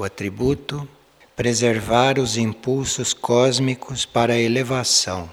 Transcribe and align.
o 0.00 0.04
atributo, 0.04 0.88
preservar 1.36 2.18
os 2.18 2.38
impulsos 2.38 3.12
cósmicos 3.12 4.06
para 4.06 4.32
a 4.32 4.38
elevação. 4.38 5.28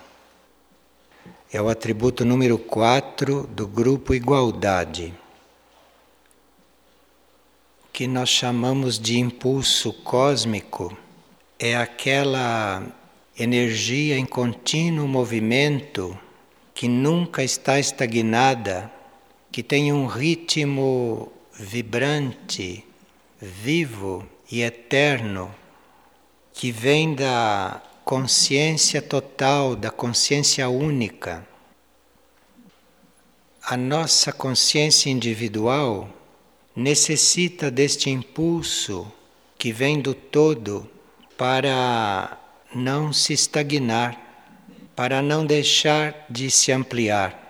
É 1.49 1.61
o 1.61 1.69
atributo 1.69 2.25
número 2.25 2.57
4 2.57 3.47
do 3.47 3.65
grupo 3.65 4.13
Igualdade, 4.13 5.13
que 7.93 8.07
nós 8.07 8.27
chamamos 8.27 8.99
de 8.99 9.17
impulso 9.17 9.93
cósmico, 9.93 10.97
é 11.57 11.77
aquela 11.77 12.85
energia 13.39 14.17
em 14.17 14.25
contínuo 14.25 15.07
movimento 15.07 16.19
que 16.73 16.89
nunca 16.89 17.41
está 17.41 17.79
estagnada, 17.79 18.91
que 19.49 19.63
tem 19.63 19.93
um 19.93 20.07
ritmo 20.07 21.31
vibrante, 21.53 22.83
vivo 23.39 24.27
e 24.51 24.61
eterno, 24.61 25.53
que 26.53 26.71
vem 26.71 27.13
da 27.13 27.81
consciência 28.03 29.01
total, 29.01 29.75
da 29.75 29.91
consciência 29.91 30.69
única. 30.69 31.45
A 33.61 33.75
nossa 33.75 34.31
consciência 34.31 35.09
individual 35.09 36.09
necessita 36.73 37.69
deste 37.69 38.09
impulso 38.09 39.11
que 39.57 39.73
vem 39.73 39.99
do 39.99 40.13
todo 40.13 40.89
para 41.37 42.37
não 42.73 43.11
se 43.11 43.33
estagnar, 43.33 44.17
para 44.95 45.21
não 45.21 45.45
deixar 45.45 46.25
de 46.29 46.49
se 46.49 46.71
ampliar. 46.71 47.43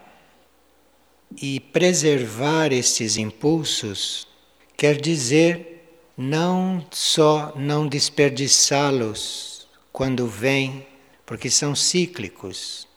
E 1.40 1.60
preservar 1.60 2.72
estes 2.72 3.16
impulsos 3.18 4.28
quer 4.76 5.00
dizer 5.00 5.77
não 6.18 6.84
só 6.90 7.54
não 7.56 7.88
desperdiçá-los 7.88 9.68
quando 9.94 10.26
vem, 10.26 10.88
porque 11.24 11.48
são 11.48 11.76
cíclicos. 11.76 12.88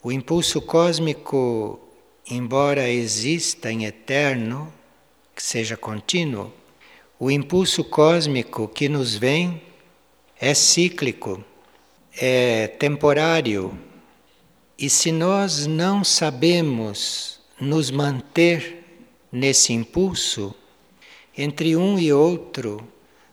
O 0.00 0.12
impulso 0.12 0.62
cósmico, 0.62 1.80
embora 2.30 2.88
exista 2.88 3.72
em 3.72 3.86
eterno, 3.86 4.72
que 5.34 5.42
seja 5.42 5.76
contínuo, 5.76 6.52
o 7.18 7.28
impulso 7.28 7.82
cósmico 7.82 8.68
que 8.68 8.88
nos 8.88 9.16
vem 9.16 9.60
é 10.40 10.54
cíclico, 10.54 11.44
é 12.16 12.68
temporário. 12.68 13.76
E 14.78 14.88
se 14.88 15.10
nós 15.10 15.66
não 15.66 16.04
sabemos 16.04 17.40
nos 17.60 17.90
manter 17.90 18.84
nesse 19.30 19.72
impulso, 19.72 20.54
entre 21.36 21.76
um 21.76 21.98
e 21.98 22.12
outro, 22.12 22.86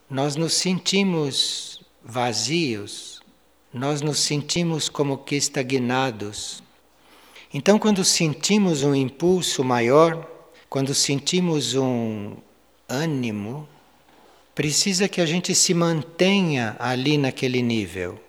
nós 0.10 0.36
nos 0.36 0.54
sentimos 0.54 1.82
vazios, 2.04 3.22
nós 3.74 4.02
nos 4.02 4.20
sentimos 4.20 4.88
como 4.88 5.18
que 5.18 5.36
estagnados. 5.36 6.64
Então, 7.54 7.78
quando 7.78 8.04
sentimos 8.04 8.84
um 8.84 8.96
impulso 8.96 9.64
maior, 9.64 10.26
quando 10.70 10.94
sentimos 10.94 11.76
um 11.76 12.36
ânimo, 12.88 13.68
precisa 14.54 15.08
que 15.08 15.22
a 15.22 15.26
gente 15.26 15.54
se 15.54 15.74
mantenha 15.74 16.76
ali 16.80 17.18
naquele 17.18 17.62
nível. 17.62 18.20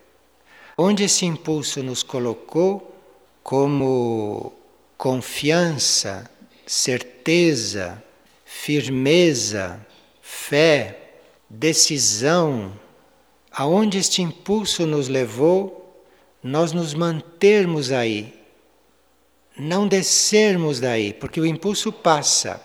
Onde 0.76 1.04
esse 1.04 1.24
impulso 1.24 1.82
nos 1.82 2.02
colocou 2.02 2.94
como 3.42 4.52
confiança, 4.96 6.30
certeza, 6.66 8.02
firmeza, 8.50 9.86
fé, 10.22 10.98
decisão, 11.50 12.72
aonde 13.52 13.98
este 13.98 14.22
impulso 14.22 14.86
nos 14.86 15.06
levou, 15.06 16.02
nós 16.42 16.72
nos 16.72 16.94
mantermos 16.94 17.92
aí, 17.92 18.34
não 19.54 19.86
descermos 19.86 20.80
daí, 20.80 21.12
porque 21.12 21.38
o 21.38 21.44
impulso 21.44 21.92
passa. 21.92 22.58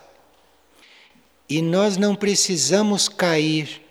E 1.49 1.61
nós 1.61 1.97
não 1.97 2.15
precisamos 2.15 3.09
cair. 3.09 3.81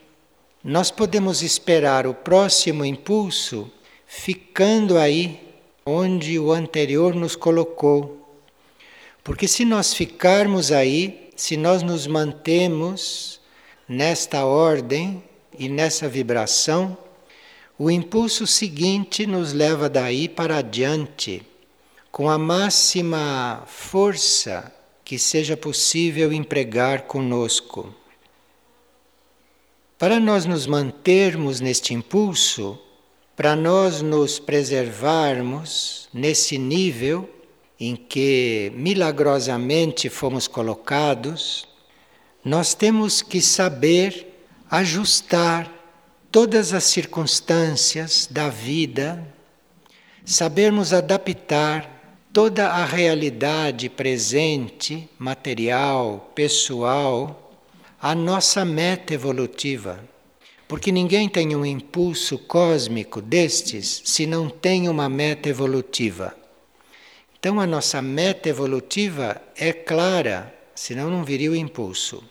Nós 0.65 0.91
podemos 0.91 1.43
esperar 1.43 2.07
o 2.07 2.15
próximo 2.15 2.87
impulso 2.87 3.71
ficando 4.07 4.97
aí 4.97 5.41
onde 5.85 6.39
o 6.39 6.53
anterior 6.53 7.15
nos 7.15 7.37
colocou. 7.37 8.41
Porque 9.23 9.47
se 9.47 9.65
nós 9.65 9.93
ficarmos 9.93 10.73
aí, 10.73 11.22
se 11.37 11.57
nós 11.57 11.83
nos 11.83 12.07
mantemos 12.07 13.41
nesta 13.89 14.45
ordem, 14.45 15.23
e 15.59 15.69
nessa 15.69 16.09
vibração, 16.09 16.97
o 17.79 17.91
impulso 17.91 18.47
seguinte 18.47 19.27
nos 19.27 19.53
leva 19.53 19.89
daí 19.89 20.29
para 20.29 20.59
adiante, 20.59 21.43
com 22.11 22.29
a 22.29 22.39
máxima 22.39 23.65
força 23.67 24.73
que 25.05 25.19
seja 25.19 25.57
possível 25.57 26.33
empregar 26.33 27.03
conosco. 27.03 27.95
Para 29.99 30.19
nós 30.19 30.45
nos 30.45 30.67
mantermos 30.67 31.61
neste 31.61 31.95
impulso, 31.95 32.79
para 33.37 33.57
nós 33.57 34.03
nos 34.03 34.39
preservarmos 34.39 36.09
nesse 36.13 36.59
nível 36.59 37.29
em 37.85 37.97
que 37.97 38.71
milagrosamente 38.77 40.09
fomos 40.09 40.47
colocados, 40.47 41.67
nós 42.45 42.75
temos 42.75 43.23
que 43.23 43.43
saber 43.43 44.47
ajustar 44.71 45.69
todas 46.31 46.73
as 46.73 46.85
circunstâncias 46.85 48.29
da 48.31 48.49
vida, 48.49 49.27
sabermos 50.25 50.93
adaptar 50.93 52.21
toda 52.33 52.69
a 52.69 52.85
realidade 52.85 53.89
presente, 53.89 55.09
material, 55.19 56.31
pessoal, 56.37 57.53
à 58.01 58.15
nossa 58.15 58.65
meta 58.65 59.13
evolutiva. 59.13 59.99
Porque 60.69 60.93
ninguém 60.93 61.29
tem 61.29 61.57
um 61.57 61.67
impulso 61.67 62.39
cósmico 62.39 63.21
destes 63.21 64.03
se 64.05 64.25
não 64.25 64.49
tem 64.49 64.89
uma 64.89 65.09
meta 65.09 65.49
evolutiva. 65.49 66.42
Então 67.43 67.59
a 67.59 67.67
nossa 67.67 68.01
meta 68.01 68.49
evolutiva 68.49 69.43
é 69.57 69.73
clara, 69.73 70.55
senão 70.77 71.11
não 71.11 71.25
viria 71.25 71.51
o 71.51 71.57
impulso. 71.57 72.23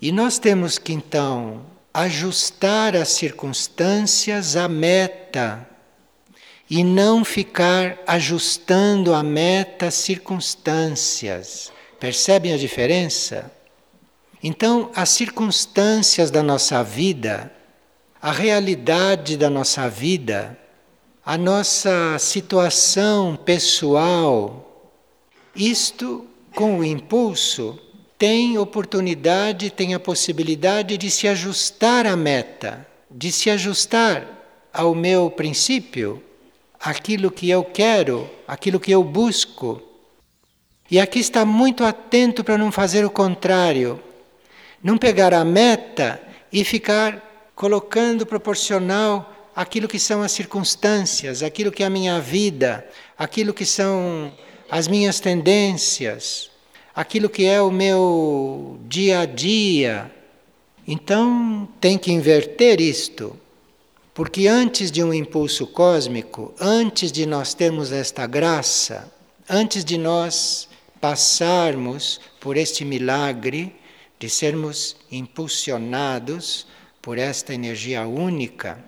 E 0.00 0.10
nós 0.10 0.36
temos 0.36 0.78
que 0.78 0.92
então 0.92 1.64
ajustar 1.94 2.96
as 2.96 3.10
circunstâncias 3.10 4.56
à 4.56 4.68
meta 4.68 5.64
e 6.68 6.82
não 6.82 7.24
ficar 7.24 8.00
ajustando 8.04 9.14
a 9.14 9.22
meta 9.22 9.92
circunstâncias. 9.92 11.72
Percebem 12.00 12.52
a 12.52 12.56
diferença? 12.56 13.48
Então, 14.42 14.90
as 14.92 15.10
circunstâncias 15.10 16.32
da 16.32 16.42
nossa 16.42 16.82
vida, 16.82 17.52
a 18.20 18.32
realidade 18.32 19.36
da 19.36 19.48
nossa 19.48 19.88
vida, 19.88 20.58
a 21.24 21.38
nossa 21.38 22.18
situação 22.18 23.36
pessoal, 23.36 24.90
isto 25.54 26.26
com 26.54 26.80
o 26.80 26.84
impulso 26.84 27.78
tem 28.18 28.58
oportunidade, 28.58 29.70
tem 29.70 29.94
a 29.94 30.00
possibilidade 30.00 30.98
de 30.98 31.10
se 31.10 31.28
ajustar 31.28 32.06
à 32.06 32.16
meta, 32.16 32.86
de 33.08 33.30
se 33.30 33.50
ajustar 33.50 34.26
ao 34.72 34.94
meu 34.96 35.30
princípio, 35.30 36.20
aquilo 36.80 37.30
que 37.30 37.48
eu 37.48 37.62
quero, 37.62 38.28
aquilo 38.46 38.80
que 38.80 38.90
eu 38.90 39.04
busco. 39.04 39.80
E 40.90 40.98
aqui 40.98 41.20
está 41.20 41.44
muito 41.44 41.84
atento 41.84 42.42
para 42.42 42.58
não 42.58 42.72
fazer 42.72 43.04
o 43.04 43.10
contrário, 43.10 44.02
não 44.82 44.98
pegar 44.98 45.32
a 45.32 45.44
meta 45.44 46.20
e 46.52 46.64
ficar 46.64 47.52
colocando 47.54 48.26
proporcional 48.26 49.31
aquilo 49.54 49.88
que 49.88 49.98
são 49.98 50.22
as 50.22 50.32
circunstâncias, 50.32 51.42
aquilo 51.42 51.72
que 51.72 51.82
é 51.82 51.86
a 51.86 51.90
minha 51.90 52.20
vida, 52.20 52.86
aquilo 53.18 53.52
que 53.52 53.66
são 53.66 54.32
as 54.70 54.88
minhas 54.88 55.20
tendências 55.20 56.52
aquilo 56.94 57.28
que 57.28 57.44
é 57.44 57.60
o 57.60 57.70
meu 57.70 58.78
dia 58.86 59.20
a 59.20 59.26
dia. 59.26 60.10
Então 60.86 61.68
tem 61.80 61.98
que 61.98 62.12
inverter 62.12 62.80
isto. 62.80 63.38
Porque 64.14 64.46
antes 64.46 64.90
de 64.90 65.02
um 65.02 65.12
impulso 65.12 65.66
cósmico, 65.66 66.54
antes 66.60 67.10
de 67.10 67.24
nós 67.24 67.54
termos 67.54 67.90
esta 67.92 68.26
graça, 68.26 69.10
antes 69.48 69.84
de 69.84 69.96
nós 69.96 70.68
passarmos 71.00 72.20
por 72.38 72.56
este 72.56 72.84
milagre 72.84 73.74
de 74.18 74.28
sermos 74.28 74.96
impulsionados 75.10 76.66
por 77.00 77.16
esta 77.18 77.54
energia 77.54 78.06
única, 78.06 78.84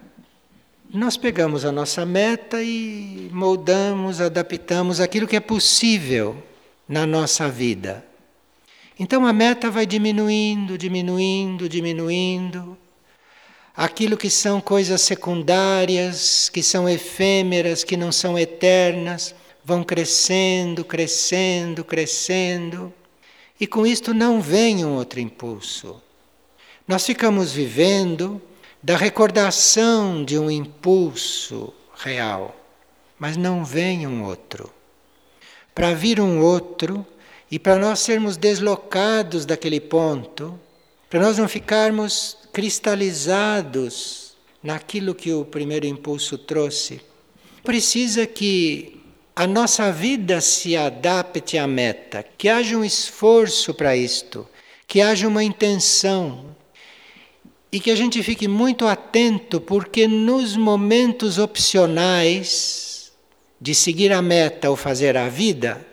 nós 0.94 1.16
pegamos 1.16 1.64
a 1.64 1.72
nossa 1.72 2.06
meta 2.06 2.62
e 2.62 3.28
moldamos, 3.32 4.20
adaptamos 4.20 5.00
aquilo 5.00 5.26
que 5.26 5.34
é 5.34 5.40
possível 5.40 6.40
na 6.88 7.04
nossa 7.04 7.48
vida. 7.48 8.06
Então 8.96 9.26
a 9.26 9.32
meta 9.32 9.72
vai 9.72 9.86
diminuindo, 9.86 10.78
diminuindo, 10.78 11.68
diminuindo, 11.68 12.78
aquilo 13.76 14.16
que 14.16 14.30
são 14.30 14.60
coisas 14.60 15.02
secundárias, 15.02 16.48
que 16.48 16.62
são 16.62 16.88
efêmeras, 16.88 17.82
que 17.82 17.96
não 17.96 18.12
são 18.12 18.38
eternas, 18.38 19.34
vão 19.64 19.82
crescendo, 19.82 20.84
crescendo, 20.84 21.82
crescendo, 21.82 22.94
e 23.58 23.66
com 23.66 23.84
isto 23.84 24.14
não 24.14 24.40
vem 24.40 24.84
um 24.84 24.94
outro 24.94 25.18
impulso. 25.18 26.00
Nós 26.86 27.04
ficamos 27.04 27.50
vivendo 27.50 28.40
da 28.84 28.98
recordação 28.98 30.22
de 30.22 30.38
um 30.38 30.50
impulso 30.50 31.72
real, 31.96 32.54
mas 33.18 33.34
não 33.34 33.64
vem 33.64 34.06
um 34.06 34.24
outro. 34.24 34.70
Para 35.74 35.94
vir 35.94 36.20
um 36.20 36.42
outro 36.42 37.06
e 37.50 37.58
para 37.58 37.78
nós 37.78 38.00
sermos 38.00 38.36
deslocados 38.36 39.46
daquele 39.46 39.80
ponto, 39.80 40.60
para 41.08 41.20
nós 41.20 41.38
não 41.38 41.48
ficarmos 41.48 42.36
cristalizados 42.52 44.36
naquilo 44.62 45.14
que 45.14 45.32
o 45.32 45.46
primeiro 45.46 45.86
impulso 45.86 46.36
trouxe, 46.36 47.00
precisa 47.62 48.26
que 48.26 49.00
a 49.34 49.46
nossa 49.46 49.90
vida 49.90 50.42
se 50.42 50.76
adapte 50.76 51.56
à 51.56 51.66
meta, 51.66 52.22
que 52.36 52.50
haja 52.50 52.76
um 52.76 52.84
esforço 52.84 53.72
para 53.72 53.96
isto, 53.96 54.46
que 54.86 55.00
haja 55.00 55.26
uma 55.26 55.42
intenção 55.42 56.53
e 57.74 57.80
que 57.80 57.90
a 57.90 57.96
gente 57.96 58.22
fique 58.22 58.46
muito 58.46 58.86
atento, 58.86 59.60
porque 59.60 60.06
nos 60.06 60.56
momentos 60.56 61.38
opcionais 61.38 63.12
de 63.60 63.74
seguir 63.74 64.12
a 64.12 64.22
meta 64.22 64.70
ou 64.70 64.76
fazer 64.76 65.16
a 65.16 65.28
vida, 65.28 65.84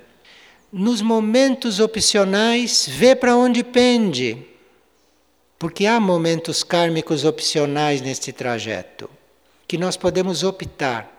nos 0.71 1.01
momentos 1.01 1.79
opcionais, 1.79 2.87
vê 2.87 3.15
para 3.15 3.35
onde 3.35 3.63
pende. 3.63 4.45
Porque 5.57 5.87
há 5.87 5.99
momentos 5.99 6.63
kármicos 6.63 7.25
opcionais 7.25 7.99
neste 7.99 8.31
trajeto, 8.31 9.09
que 9.67 9.75
nós 9.75 9.97
podemos 9.97 10.43
optar 10.43 11.11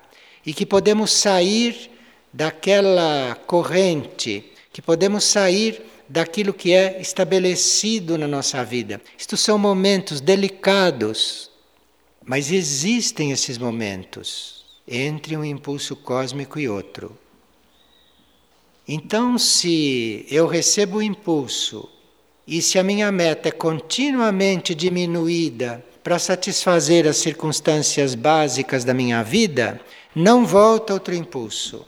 e 0.47 0.55
que 0.55 0.65
podemos 0.65 1.11
sair 1.11 1.91
daquela 2.33 3.37
corrente, 3.49 4.53
que 4.73 4.81
podemos 4.81 5.25
sair 5.25 5.83
daquilo 6.13 6.53
que 6.53 6.75
é 6.75 7.01
estabelecido 7.01 8.19
na 8.19 8.29
nossa 8.29 8.63
vida. 8.63 9.01
Estes 9.19 9.41
são 9.41 9.57
momentos 9.57 10.21
delicados, 10.21 11.51
mas 12.23 12.53
existem 12.53 13.33
esses 13.33 13.57
momentos 13.57 14.63
entre 14.87 15.35
um 15.39 15.43
impulso 15.43 15.97
cósmico 15.97 16.59
e 16.59 16.69
outro. 16.69 17.19
Então, 18.87 19.39
se 19.39 20.27
eu 20.31 20.47
recebo 20.47 20.99
o 20.99 21.03
impulso 21.03 21.89
e 22.47 22.61
se 22.61 22.79
a 22.79 22.83
minha 22.83 23.11
meta 23.11 23.49
é 23.49 23.53
continuamente 23.53 24.75
diminuída 24.75 25.83
para 26.05 26.19
satisfazer 26.19 27.07
as 27.07 27.17
circunstâncias 27.17 28.15
básicas 28.15 28.85
da 28.85 28.93
minha 28.93 29.23
vida, 29.23 29.81
não 30.15 30.45
volta 30.45 30.93
outro 30.93 31.15
impulso. 31.15 31.87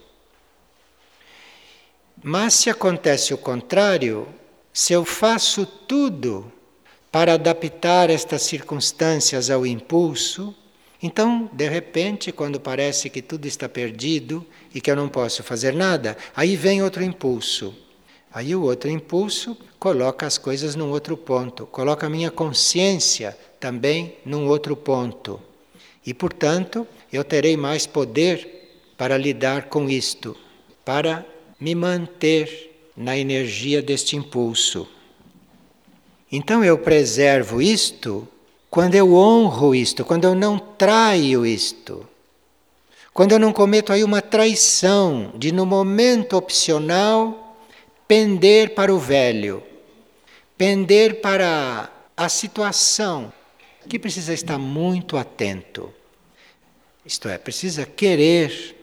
Mas 2.26 2.55
se 2.55 2.71
acontece 2.71 3.35
o 3.35 3.38
contrário, 3.38 4.26
se 4.73 4.94
eu 4.94 5.05
faço 5.05 5.67
tudo 5.67 6.50
para 7.12 7.35
adaptar 7.35 8.09
estas 8.09 8.41
circunstâncias 8.44 9.50
ao 9.50 9.67
impulso, 9.67 10.55
então, 11.03 11.50
de 11.53 11.69
repente, 11.69 12.32
quando 12.32 12.59
parece 12.59 13.11
que 13.11 13.21
tudo 13.21 13.44
está 13.44 13.69
perdido 13.69 14.43
e 14.75 14.81
que 14.81 14.91
eu 14.91 14.97
não 14.97 15.06
posso 15.06 15.43
fazer 15.43 15.75
nada, 15.75 16.17
aí 16.35 16.56
vem 16.56 16.82
outro 16.82 17.05
impulso. 17.05 17.75
Aí 18.32 18.56
o 18.56 18.62
outro 18.62 18.88
impulso 18.88 19.55
coloca 19.79 20.25
as 20.25 20.38
coisas 20.38 20.75
num 20.75 20.88
outro 20.88 21.19
ponto, 21.19 21.67
coloca 21.67 22.06
a 22.06 22.11
minha 22.11 22.31
consciência 22.31 23.37
também 23.61 24.17
num 24.25 24.49
outro 24.49 24.75
ponto. 24.75 25.38
E, 26.06 26.15
portanto, 26.15 26.88
eu 27.12 27.23
terei 27.23 27.55
mais 27.55 27.87
poder 27.87 28.81
para 28.97 29.19
lidar 29.19 29.65
com 29.65 29.91
isto, 29.91 30.35
para 30.87 31.33
me 31.64 31.75
manter 31.75 32.90
na 32.94 33.16
energia 33.16 33.81
deste 33.81 34.16
impulso. 34.16 34.87
Então 36.31 36.62
eu 36.62 36.76
preservo 36.76 37.62
isto 37.62 38.28
quando 38.69 38.94
eu 38.96 39.14
honro 39.14 39.75
isto, 39.75 40.05
quando 40.05 40.25
eu 40.25 40.34
não 40.34 40.58
traio 40.58 41.46
isto. 41.46 42.06
Quando 43.14 43.32
eu 43.32 43.38
não 43.38 43.50
cometo 43.50 43.94
aí 43.94 44.05
uma 44.05 44.20
traição 44.20 45.32
de 45.37 45.52
no 45.52 45.64
momento 45.64 46.37
opcional 46.37 47.56
pender 48.06 48.75
para 48.75 48.94
o 48.94 48.99
velho, 48.99 49.62
pender 50.58 51.22
para 51.22 51.90
a 52.14 52.28
situação 52.28 53.32
que 53.88 53.99
precisa 53.99 54.34
estar 54.34 54.58
muito 54.58 55.17
atento. 55.17 55.90
Isto 57.06 57.26
é, 57.26 57.38
precisa 57.38 57.87
querer, 57.87 58.76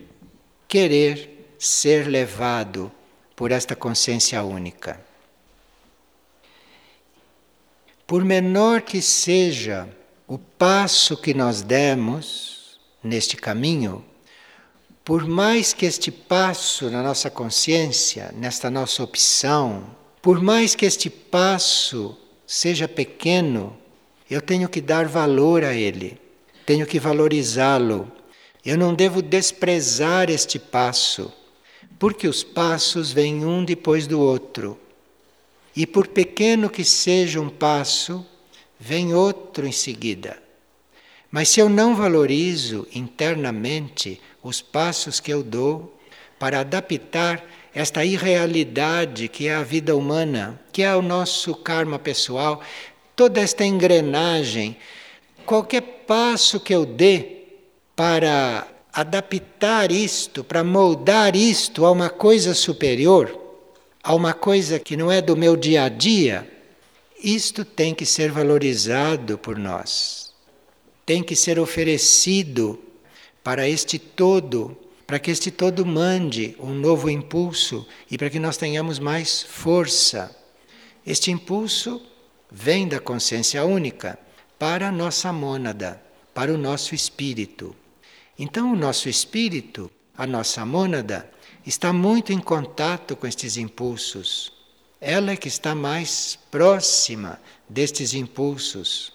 querer 0.66 1.31
ser 1.64 2.08
levado 2.08 2.90
por 3.36 3.52
esta 3.52 3.76
consciência 3.76 4.42
única. 4.42 5.00
Por 8.04 8.24
menor 8.24 8.82
que 8.82 9.00
seja 9.00 9.88
o 10.26 10.38
passo 10.38 11.16
que 11.16 11.32
nós 11.32 11.62
demos 11.62 12.80
neste 13.00 13.36
caminho, 13.36 14.04
por 15.04 15.24
mais 15.24 15.72
que 15.72 15.86
este 15.86 16.10
passo 16.10 16.90
na 16.90 17.00
nossa 17.00 17.30
consciência, 17.30 18.34
nesta 18.34 18.68
nossa 18.68 19.04
opção, 19.04 19.86
por 20.20 20.42
mais 20.42 20.74
que 20.74 20.84
este 20.84 21.08
passo 21.08 22.18
seja 22.44 22.88
pequeno, 22.88 23.78
eu 24.28 24.40
tenho 24.40 24.68
que 24.68 24.80
dar 24.80 25.06
valor 25.06 25.62
a 25.62 25.72
ele, 25.74 26.20
tenho 26.66 26.86
que 26.88 26.98
valorizá-lo. 26.98 28.10
Eu 28.64 28.76
não 28.76 28.92
devo 28.92 29.22
desprezar 29.22 30.28
este 30.28 30.58
passo, 30.58 31.32
porque 32.02 32.26
os 32.26 32.42
passos 32.42 33.12
vêm 33.12 33.44
um 33.44 33.64
depois 33.64 34.08
do 34.08 34.18
outro. 34.18 34.76
E 35.76 35.86
por 35.86 36.08
pequeno 36.08 36.68
que 36.68 36.84
seja 36.84 37.40
um 37.40 37.48
passo, 37.48 38.26
vem 38.76 39.14
outro 39.14 39.68
em 39.68 39.70
seguida. 39.70 40.36
Mas 41.30 41.50
se 41.50 41.60
eu 41.60 41.68
não 41.68 41.94
valorizo 41.94 42.88
internamente 42.92 44.20
os 44.42 44.60
passos 44.60 45.20
que 45.20 45.32
eu 45.32 45.44
dou 45.44 45.96
para 46.40 46.58
adaptar 46.58 47.48
esta 47.72 48.04
irrealidade 48.04 49.28
que 49.28 49.46
é 49.46 49.54
a 49.54 49.62
vida 49.62 49.94
humana, 49.94 50.60
que 50.72 50.82
é 50.82 50.92
o 50.96 51.02
nosso 51.02 51.54
karma 51.54 52.00
pessoal, 52.00 52.60
toda 53.14 53.40
esta 53.40 53.64
engrenagem, 53.64 54.76
qualquer 55.46 55.82
passo 56.04 56.58
que 56.58 56.74
eu 56.74 56.84
dê 56.84 57.44
para 57.94 58.66
adaptar 58.92 59.90
isto, 59.90 60.44
para 60.44 60.62
moldar 60.62 61.34
isto 61.34 61.86
a 61.86 61.90
uma 61.90 62.10
coisa 62.10 62.54
superior, 62.54 63.40
a 64.02 64.14
uma 64.14 64.34
coisa 64.34 64.78
que 64.78 64.96
não 64.96 65.10
é 65.10 65.22
do 65.22 65.36
meu 65.36 65.56
dia 65.56 65.84
a 65.84 65.88
dia, 65.88 66.48
isto 67.22 67.64
tem 67.64 67.94
que 67.94 68.04
ser 68.04 68.30
valorizado 68.30 69.38
por 69.38 69.56
nós. 69.56 70.34
Tem 71.06 71.22
que 71.22 71.34
ser 71.34 71.58
oferecido 71.58 72.78
para 73.42 73.68
este 73.68 73.98
todo, 73.98 74.76
para 75.06 75.18
que 75.18 75.30
este 75.30 75.50
todo 75.50 75.86
mande 75.86 76.56
um 76.58 76.74
novo 76.74 77.08
impulso 77.08 77.86
e 78.10 78.18
para 78.18 78.28
que 78.28 78.38
nós 78.38 78.56
tenhamos 78.56 78.98
mais 78.98 79.42
força. 79.42 80.34
Este 81.06 81.30
impulso 81.30 82.02
vem 82.50 82.86
da 82.86 83.00
consciência 83.00 83.64
única 83.64 84.18
para 84.58 84.88
a 84.88 84.92
nossa 84.92 85.32
mônada, 85.32 86.00
para 86.34 86.52
o 86.52 86.58
nosso 86.58 86.94
espírito. 86.94 87.74
Então, 88.38 88.72
o 88.72 88.76
nosso 88.76 89.08
espírito, 89.08 89.90
a 90.16 90.26
nossa 90.26 90.64
mônada, 90.64 91.30
está 91.66 91.92
muito 91.92 92.32
em 92.32 92.38
contato 92.38 93.14
com 93.14 93.26
estes 93.26 93.56
impulsos. 93.56 94.52
Ela 95.00 95.32
é 95.32 95.36
que 95.36 95.48
está 95.48 95.74
mais 95.74 96.38
próxima 96.50 97.40
destes 97.68 98.14
impulsos. 98.14 99.12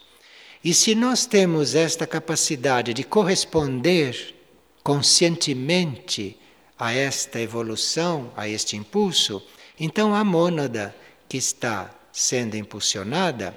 E 0.63 0.73
se 0.73 0.95
nós 0.95 1.25
temos 1.25 1.75
esta 1.75 2.05
capacidade 2.05 2.93
de 2.93 3.03
corresponder 3.03 4.35
conscientemente 4.83 6.37
a 6.77 6.93
esta 6.93 7.39
evolução, 7.39 8.31
a 8.35 8.47
este 8.47 8.75
impulso, 8.75 9.41
então 9.79 10.13
a 10.13 10.23
mônada 10.23 10.95
que 11.27 11.37
está 11.37 11.93
sendo 12.11 12.55
impulsionada 12.55 13.55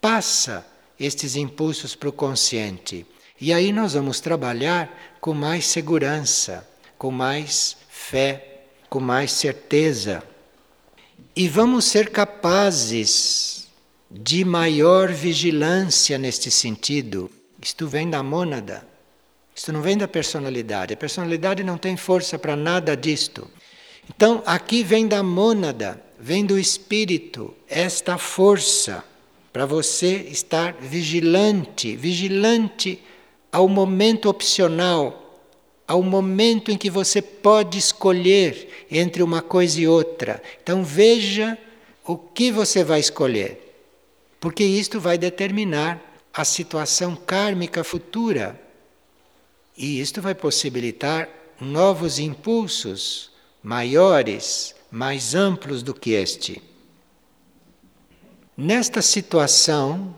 passa 0.00 0.66
estes 0.98 1.36
impulsos 1.36 1.94
para 1.94 2.08
o 2.08 2.12
consciente. 2.12 3.06
E 3.40 3.52
aí 3.52 3.72
nós 3.72 3.92
vamos 3.92 4.20
trabalhar 4.20 5.16
com 5.20 5.34
mais 5.34 5.66
segurança, 5.66 6.66
com 6.96 7.10
mais 7.10 7.76
fé, 7.88 8.62
com 8.88 9.00
mais 9.00 9.32
certeza. 9.32 10.22
E 11.34 11.48
vamos 11.48 11.84
ser 11.84 12.10
capazes 12.10 13.68
de 14.10 14.44
maior 14.44 15.12
vigilância 15.12 16.16
neste 16.16 16.50
sentido. 16.50 17.30
Isto 17.60 17.86
vem 17.86 18.08
da 18.08 18.22
mônada. 18.22 18.86
Isto 19.54 19.72
não 19.72 19.82
vem 19.82 19.98
da 19.98 20.08
personalidade. 20.08 20.94
A 20.94 20.96
personalidade 20.96 21.62
não 21.62 21.76
tem 21.76 21.96
força 21.96 22.38
para 22.38 22.56
nada 22.56 22.96
disto. 22.96 23.50
Então, 24.08 24.42
aqui 24.46 24.82
vem 24.82 25.06
da 25.06 25.22
mônada, 25.22 26.00
vem 26.18 26.46
do 26.46 26.58
espírito, 26.58 27.54
esta 27.68 28.16
força 28.16 29.04
para 29.52 29.66
você 29.66 30.16
estar 30.30 30.74
vigilante, 30.74 31.96
vigilante 31.96 33.02
ao 33.50 33.68
momento 33.68 34.28
opcional, 34.28 35.40
ao 35.86 36.02
momento 36.02 36.70
em 36.70 36.76
que 36.76 36.90
você 36.90 37.22
pode 37.22 37.78
escolher 37.78 38.86
entre 38.90 39.22
uma 39.22 39.40
coisa 39.40 39.80
e 39.80 39.86
outra. 39.86 40.42
Então 40.62 40.84
veja 40.84 41.56
o 42.04 42.16
que 42.16 42.50
você 42.50 42.84
vai 42.84 43.00
escolher, 43.00 43.76
porque 44.40 44.64
isto 44.64 45.00
vai 45.00 45.16
determinar 45.16 46.02
a 46.32 46.44
situação 46.44 47.16
kármica 47.16 47.82
futura. 47.82 48.60
E 49.76 50.00
isto 50.00 50.20
vai 50.20 50.34
possibilitar 50.34 51.28
novos 51.60 52.18
impulsos 52.18 53.30
maiores, 53.62 54.74
mais 54.90 55.34
amplos 55.34 55.82
do 55.82 55.94
que 55.94 56.10
este. 56.10 56.62
Nesta 58.56 59.02
situação 59.02 60.14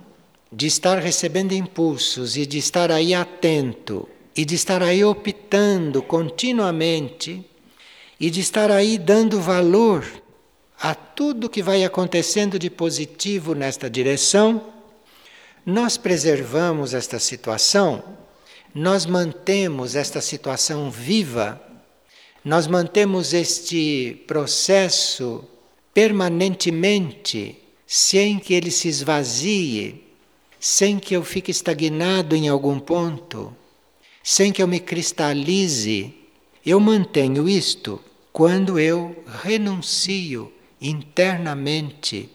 de 0.51 0.67
estar 0.67 0.99
recebendo 0.99 1.53
impulsos 1.53 2.37
e 2.37 2.47
de 2.47 2.59
estar 2.59 2.91
aí 2.91 3.15
atento 3.15 4.09
e 4.37 4.45
de 4.45 4.55
estar 4.55 4.83
aí 4.83 5.05
optando 5.05 6.03
continuamente 6.03 7.45
e 8.19 8.31
de 8.31 8.41
estar 8.41 8.71
aí 8.71 8.97
dando 8.99 9.41
valor 9.41 10.05
a 10.81 10.95
tudo 10.95 11.51
que 11.51 11.63
vai 11.63 11.85
acontecendo 11.85 12.59
de 12.59 12.71
positivo 12.71 13.55
nesta 13.55 13.91
direção, 13.91 14.73
nós 15.67 15.97
preservamos 15.97 16.95
esta 16.95 17.19
situação, 17.19 18.03
nós 18.75 19.05
mantemos 19.05 19.97
esta 19.97 20.21
situação 20.21 20.91
viva, 20.91 21.61
nós 22.45 22.67
mantemos 22.67 23.35
este 23.35 24.23
processo 24.27 25.45
permanentemente, 25.93 27.59
sem 27.87 28.39
que 28.39 28.55
ele 28.55 28.71
se 28.71 28.89
esvazie, 28.89 30.08
sem 30.61 30.99
que 30.99 31.15
eu 31.15 31.23
fique 31.23 31.51
estagnado 31.51 32.35
em 32.35 32.49
algum 32.49 32.79
ponto, 32.79 33.55
sem 34.23 34.53
que 34.53 34.63
eu 34.63 34.69
me 34.69 34.81
cristalize. 34.81 36.15
Eu 36.65 36.81
mantenho 36.81 37.49
isto 37.49 38.01
quando 38.33 38.79
eu 38.79 39.25
renuncio 39.43 40.53
internamente 40.81 42.31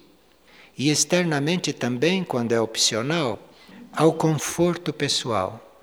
e 0.77 0.89
externamente 0.89 1.71
também, 1.71 2.23
quando 2.23 2.51
é 2.51 2.59
opcional, 2.59 3.39
ao 3.91 4.13
conforto 4.13 4.91
pessoal, 4.91 5.79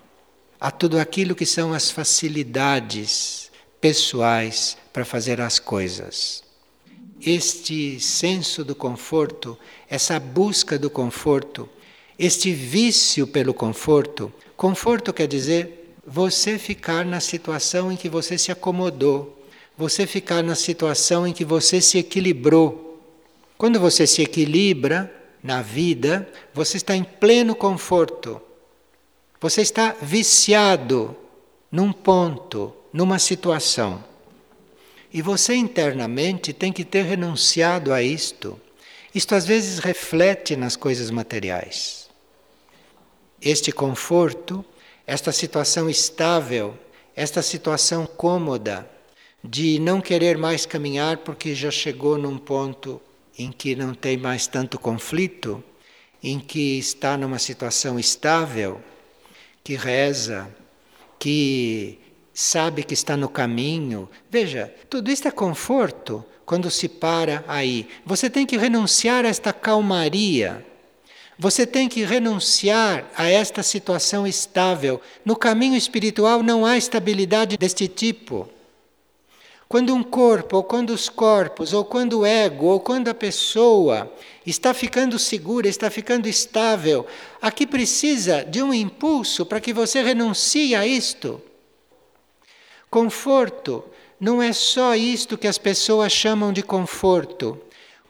a 0.60 0.70
tudo 0.70 0.98
aquilo 0.98 1.34
que 1.34 1.46
são 1.46 1.72
as 1.72 1.90
facilidades 1.90 3.50
pessoais 3.80 4.76
para 4.92 5.04
fazer 5.04 5.40
as 5.40 5.58
coisas. 5.58 6.42
Este 7.22 8.00
senso 8.00 8.64
do 8.64 8.74
conforto, 8.74 9.56
essa 9.88 10.18
busca 10.18 10.78
do 10.78 10.90
conforto, 10.90 11.68
este 12.22 12.52
vício 12.52 13.26
pelo 13.26 13.52
conforto, 13.52 14.32
conforto 14.56 15.12
quer 15.12 15.26
dizer 15.26 15.96
você 16.06 16.58
ficar 16.58 17.04
na 17.04 17.18
situação 17.18 17.90
em 17.90 17.96
que 17.96 18.08
você 18.08 18.36
se 18.36 18.52
acomodou, 18.52 19.44
você 19.76 20.06
ficar 20.06 20.42
na 20.42 20.54
situação 20.54 21.26
em 21.26 21.32
que 21.32 21.44
você 21.44 21.80
se 21.80 21.98
equilibrou 21.98 22.90
quando 23.60 23.78
você 23.78 24.06
se 24.06 24.22
equilibra 24.22 25.12
na 25.42 25.60
vida, 25.60 26.26
você 26.54 26.78
está 26.78 26.96
em 26.96 27.04
pleno 27.04 27.54
conforto. 27.54 28.40
Você 29.38 29.60
está 29.60 29.94
viciado 30.00 31.14
num 31.70 31.92
ponto, 31.92 32.74
numa 32.90 33.18
situação. 33.18 34.02
E 35.12 35.20
você 35.20 35.54
internamente 35.54 36.54
tem 36.54 36.72
que 36.72 36.86
ter 36.86 37.02
renunciado 37.02 37.92
a 37.92 38.02
isto. 38.02 38.58
Isto 39.14 39.34
às 39.34 39.44
vezes 39.44 39.78
reflete 39.78 40.56
nas 40.56 40.74
coisas 40.74 41.10
materiais. 41.10 41.99
Este 43.40 43.72
conforto, 43.72 44.64
esta 45.06 45.32
situação 45.32 45.88
estável, 45.88 46.76
esta 47.16 47.42
situação 47.42 48.06
cômoda 48.06 48.88
de 49.42 49.78
não 49.78 50.00
querer 50.00 50.36
mais 50.36 50.66
caminhar 50.66 51.18
porque 51.18 51.54
já 51.54 51.70
chegou 51.70 52.18
num 52.18 52.36
ponto 52.36 53.00
em 53.38 53.50
que 53.50 53.74
não 53.74 53.94
tem 53.94 54.16
mais 54.16 54.46
tanto 54.46 54.78
conflito, 54.78 55.64
em 56.22 56.38
que 56.38 56.78
está 56.78 57.16
numa 57.16 57.38
situação 57.38 57.98
estável, 57.98 58.80
que 59.64 59.74
reza, 59.74 60.54
que 61.18 61.98
sabe 62.34 62.82
que 62.82 62.94
está 62.94 63.16
no 63.16 63.28
caminho. 63.28 64.08
Veja, 64.30 64.72
tudo 64.88 65.10
isso 65.10 65.26
é 65.26 65.30
conforto 65.30 66.24
quando 66.44 66.70
se 66.70 66.88
para 66.88 67.44
aí. 67.48 67.88
Você 68.04 68.28
tem 68.28 68.44
que 68.44 68.58
renunciar 68.58 69.24
a 69.24 69.28
esta 69.28 69.52
calmaria. 69.52 70.66
Você 71.40 71.66
tem 71.66 71.88
que 71.88 72.04
renunciar 72.04 73.10
a 73.16 73.26
esta 73.26 73.62
situação 73.62 74.26
estável. 74.26 75.00
No 75.24 75.34
caminho 75.34 75.74
espiritual 75.74 76.42
não 76.42 76.66
há 76.66 76.76
estabilidade 76.76 77.56
deste 77.56 77.88
tipo. 77.88 78.46
Quando 79.66 79.94
um 79.94 80.02
corpo, 80.02 80.58
ou 80.58 80.62
quando 80.62 80.90
os 80.90 81.08
corpos, 81.08 81.72
ou 81.72 81.82
quando 81.82 82.18
o 82.18 82.26
ego, 82.26 82.66
ou 82.66 82.78
quando 82.78 83.08
a 83.08 83.14
pessoa 83.14 84.12
está 84.44 84.74
ficando 84.74 85.18
segura, 85.18 85.66
está 85.66 85.88
ficando 85.88 86.28
estável, 86.28 87.06
aqui 87.40 87.66
precisa 87.66 88.44
de 88.44 88.62
um 88.62 88.74
impulso 88.74 89.46
para 89.46 89.62
que 89.62 89.72
você 89.72 90.02
renuncie 90.02 90.74
a 90.74 90.86
isto. 90.86 91.40
Conforto 92.90 93.82
não 94.20 94.42
é 94.42 94.52
só 94.52 94.94
isto 94.94 95.38
que 95.38 95.48
as 95.48 95.56
pessoas 95.56 96.12
chamam 96.12 96.52
de 96.52 96.62
conforto. 96.62 97.58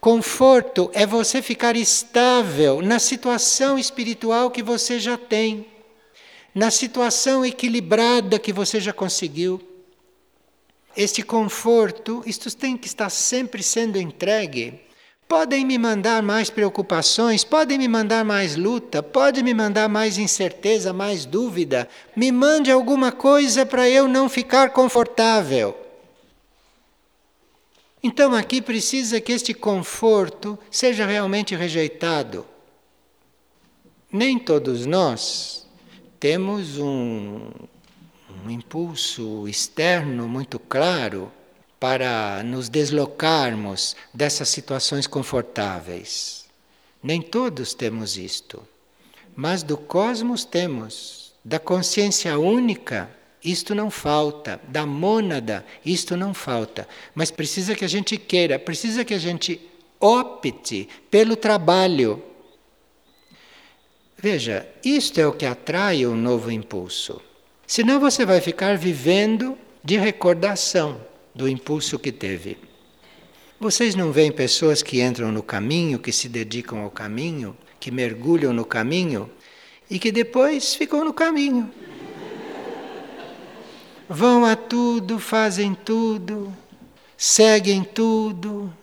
Conforto 0.00 0.90
é 0.95 1.04
você 1.04 1.42
ficar 1.42 1.76
estável 1.76 2.80
na 2.80 2.99
situação 2.99 3.78
espiritual 3.78 4.50
que 4.50 4.62
você 4.62 4.99
já 4.99 5.19
tem, 5.19 5.66
na 6.54 6.71
situação 6.71 7.45
equilibrada 7.45 8.38
que 8.38 8.50
você 8.50 8.80
já 8.80 8.95
conseguiu. 8.95 9.61
Este 10.97 11.23
conforto, 11.23 12.23
isto 12.25 12.50
tem 12.57 12.78
que 12.78 12.87
estar 12.87 13.11
sempre 13.11 13.62
sendo 13.62 13.99
entregue. 14.00 14.80
Podem 15.28 15.66
me 15.66 15.76
mandar 15.76 16.23
mais 16.23 16.49
preocupações, 16.49 17.45
podem 17.45 17.76
me 17.76 17.87
mandar 17.87 18.25
mais 18.25 18.57
luta, 18.57 19.02
podem 19.02 19.45
me 19.45 19.52
mandar 19.52 19.87
mais 19.87 20.16
incerteza, 20.16 20.95
mais 20.95 21.26
dúvida. 21.26 21.87
Me 22.16 22.33
mande 22.33 22.71
alguma 22.71 23.12
coisa 23.12 23.66
para 23.66 23.87
eu 23.87 24.09
não 24.09 24.30
ficar 24.30 24.71
confortável. 24.71 25.76
Então 28.02 28.35
aqui 28.35 28.62
precisa 28.62 29.21
que 29.21 29.33
este 29.33 29.52
conforto 29.52 30.59
seja 30.71 31.07
realmente 31.07 31.54
rejeitado. 31.54 32.47
Nem 34.11 34.38
todos 34.38 34.87
nós 34.87 35.66
temos 36.19 36.78
um 36.78 37.50
um 38.45 38.50
impulso 38.50 39.47
externo 39.49 40.28
muito 40.28 40.59
claro 40.59 41.30
para 41.78 42.42
nos 42.42 42.69
deslocarmos 42.69 43.97
dessas 44.12 44.49
situações 44.49 45.07
confortáveis. 45.07 46.47
Nem 47.02 47.23
todos 47.23 47.73
temos 47.75 48.16
isto, 48.16 48.62
mas 49.35 49.62
do 49.62 49.76
cosmos 49.76 50.45
temos, 50.45 51.33
da 51.45 51.59
consciência 51.59 52.38
única, 52.38 53.11
isto 53.42 53.75
não 53.75 53.90
falta, 53.90 54.61
da 54.68 54.85
mônada, 54.85 55.64
isto 55.85 56.16
não 56.16 56.35
falta, 56.35 56.87
mas 57.14 57.30
precisa 57.30 57.75
que 57.75 57.85
a 57.85 57.88
gente 57.88 58.16
queira, 58.16 58.59
precisa 58.59 59.04
que 59.04 59.14
a 59.14 59.18
gente 59.18 59.61
opte 59.99 60.88
pelo 61.11 61.37
trabalho. 61.37 62.23
Veja, 64.18 64.68
isto 64.85 65.18
é 65.20 65.26
o 65.26 65.32
que 65.32 65.47
atrai 65.47 66.06
um 66.06 66.14
novo 66.14 66.50
impulso. 66.50 67.20
Senão 67.66 67.99
você 67.99 68.26
vai 68.26 68.40
ficar 68.40 68.76
vivendo 68.76 69.56
de 69.82 69.97
recordação 69.97 71.00
do 71.35 71.49
impulso 71.49 71.99
que 71.99 72.12
teve. 72.12 72.59
Vocês 73.59 73.94
não 73.94 74.12
veem 74.12 74.32
pessoas 74.32 74.82
que 74.82 75.00
entram 75.00 75.30
no 75.32 75.42
caminho, 75.42 75.99
que 75.99 76.12
se 76.12 76.28
dedicam 76.28 76.80
ao 76.80 76.90
caminho, 76.90 77.56
que 77.78 77.90
mergulham 77.90 78.52
no 78.52 78.64
caminho 78.64 79.30
e 79.90 79.99
que 79.99 80.12
depois 80.12 80.75
ficam 80.75 81.04
no 81.04 81.12
caminho. 81.12 81.70
Vão 84.12 84.45
a 84.45 84.57
tudo, 84.57 85.21
fazem 85.21 85.73
tudo, 85.73 86.52
seguem 87.17 87.85
tudo. 87.85 88.75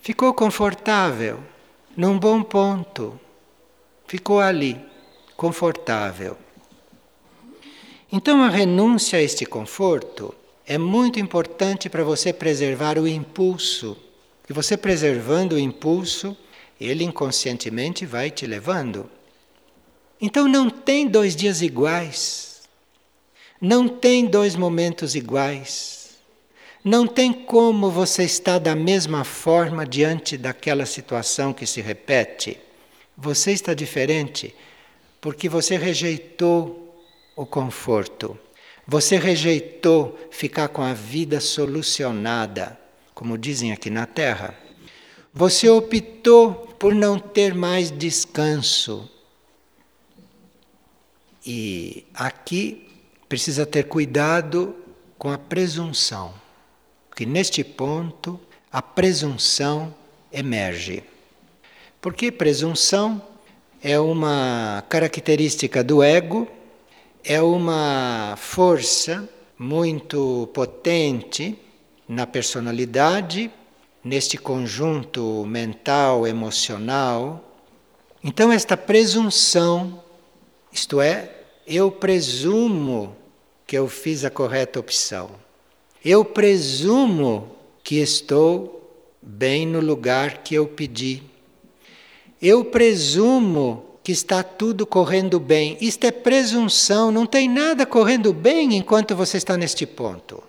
Ficou 0.00 0.32
confortável, 0.32 1.40
num 1.96 2.16
bom 2.16 2.44
ponto. 2.44 3.18
Ficou 4.06 4.38
ali, 4.38 4.80
confortável. 5.36 6.38
Então, 8.12 8.40
a 8.40 8.48
renúncia 8.48 9.18
a 9.18 9.22
este 9.22 9.44
conforto 9.44 10.32
é 10.64 10.78
muito 10.78 11.18
importante 11.18 11.88
para 11.88 12.04
você 12.04 12.32
preservar 12.32 12.98
o 12.98 13.08
impulso. 13.08 13.96
E 14.48 14.52
você 14.52 14.76
preservando 14.76 15.56
o 15.56 15.58
impulso, 15.58 16.36
ele 16.80 17.02
inconscientemente 17.02 18.06
vai 18.06 18.30
te 18.30 18.46
levando. 18.46 19.10
Então, 20.20 20.46
não 20.46 20.70
tem 20.70 21.08
dois 21.08 21.34
dias 21.34 21.62
iguais. 21.62 22.47
Não 23.60 23.88
tem 23.88 24.26
dois 24.26 24.54
momentos 24.54 25.14
iguais. 25.14 26.16
Não 26.84 27.06
tem 27.06 27.32
como 27.32 27.90
você 27.90 28.22
estar 28.22 28.58
da 28.58 28.74
mesma 28.74 29.24
forma 29.24 29.84
diante 29.84 30.36
daquela 30.36 30.86
situação 30.86 31.52
que 31.52 31.66
se 31.66 31.80
repete. 31.80 32.58
Você 33.16 33.52
está 33.52 33.74
diferente 33.74 34.54
porque 35.20 35.48
você 35.48 35.76
rejeitou 35.76 37.04
o 37.34 37.44
conforto. 37.44 38.38
Você 38.86 39.18
rejeitou 39.18 40.18
ficar 40.30 40.68
com 40.68 40.82
a 40.82 40.94
vida 40.94 41.40
solucionada, 41.40 42.78
como 43.12 43.36
dizem 43.36 43.72
aqui 43.72 43.90
na 43.90 44.06
Terra. 44.06 44.56
Você 45.34 45.68
optou 45.68 46.54
por 46.78 46.94
não 46.94 47.18
ter 47.18 47.54
mais 47.54 47.90
descanso. 47.90 49.10
E 51.44 52.06
aqui 52.14 52.87
precisa 53.28 53.66
ter 53.66 53.84
cuidado 53.84 54.74
com 55.18 55.30
a 55.30 55.38
presunção, 55.38 56.32
porque 57.08 57.26
neste 57.26 57.62
ponto 57.62 58.40
a 58.70 58.80
presunção 58.80 59.94
emerge. 60.32 61.02
Porque 62.00 62.30
presunção 62.30 63.20
é 63.82 63.98
uma 63.98 64.84
característica 64.88 65.82
do 65.82 66.02
ego, 66.02 66.48
é 67.24 67.42
uma 67.42 68.34
força 68.36 69.28
muito 69.58 70.48
potente 70.54 71.58
na 72.08 72.26
personalidade, 72.26 73.50
neste 74.02 74.38
conjunto 74.38 75.44
mental, 75.44 76.26
emocional. 76.26 77.44
Então, 78.22 78.50
esta 78.52 78.76
presunção, 78.76 80.02
isto 80.72 81.00
é, 81.00 81.30
eu 81.66 81.90
presumo 81.90 83.17
que 83.68 83.76
eu 83.76 83.86
fiz 83.86 84.24
a 84.24 84.30
correta 84.30 84.80
opção. 84.80 85.30
Eu 86.02 86.24
presumo 86.24 87.54
que 87.84 87.96
estou 87.96 89.06
bem 89.20 89.66
no 89.66 89.78
lugar 89.78 90.38
que 90.38 90.54
eu 90.54 90.66
pedi. 90.66 91.22
Eu 92.40 92.64
presumo 92.64 93.84
que 94.02 94.10
está 94.10 94.42
tudo 94.42 94.86
correndo 94.86 95.38
bem. 95.38 95.76
Isto 95.82 96.04
é 96.04 96.10
presunção, 96.10 97.12
não 97.12 97.26
tem 97.26 97.46
nada 97.46 97.84
correndo 97.84 98.32
bem 98.32 98.74
enquanto 98.74 99.14
você 99.14 99.36
está 99.36 99.54
neste 99.54 99.84
ponto. 99.84 100.42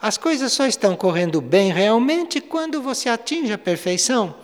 As 0.00 0.16
coisas 0.16 0.52
só 0.52 0.66
estão 0.66 0.94
correndo 0.94 1.40
bem 1.40 1.72
realmente 1.72 2.40
quando 2.40 2.80
você 2.80 3.08
atinge 3.08 3.52
a 3.52 3.58
perfeição. 3.58 4.36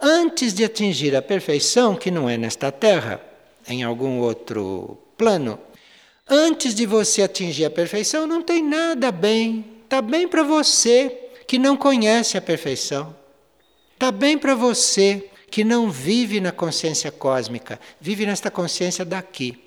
Antes 0.00 0.54
de 0.54 0.64
atingir 0.64 1.14
a 1.14 1.20
perfeição, 1.20 1.94
que 1.94 2.10
não 2.10 2.26
é 2.26 2.38
nesta 2.38 2.72
terra, 2.72 3.20
em 3.68 3.82
algum 3.82 4.18
outro 4.20 4.96
plano, 5.18 5.58
antes 6.28 6.74
de 6.74 6.86
você 6.86 7.22
atingir 7.22 7.64
a 7.64 7.70
perfeição, 7.70 8.26
não 8.26 8.42
tem 8.42 8.62
nada 8.62 9.10
bem. 9.10 9.64
Está 9.84 10.02
bem 10.02 10.28
para 10.28 10.42
você 10.42 11.30
que 11.46 11.58
não 11.58 11.76
conhece 11.76 12.36
a 12.36 12.42
perfeição. 12.42 13.16
Está 13.94 14.12
bem 14.12 14.36
para 14.36 14.54
você 14.54 15.28
que 15.50 15.64
não 15.64 15.90
vive 15.90 16.40
na 16.40 16.52
consciência 16.52 17.10
cósmica, 17.10 17.80
vive 18.00 18.26
nesta 18.26 18.50
consciência 18.50 19.04
daqui, 19.04 19.58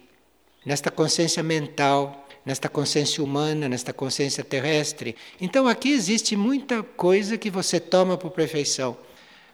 nesta 0.65 0.91
consciência 0.91 1.41
mental, 1.41 2.27
nesta 2.45 2.69
consciência 2.69 3.23
humana, 3.23 3.67
nesta 3.67 3.91
consciência 3.91 4.43
terrestre. 4.43 5.15
Então 5.39 5.67
aqui 5.67 5.89
existe 5.91 6.35
muita 6.35 6.83
coisa 6.83 7.37
que 7.37 7.49
você 7.49 7.79
toma 7.79 8.17
por 8.17 8.31
perfeição. 8.31 8.97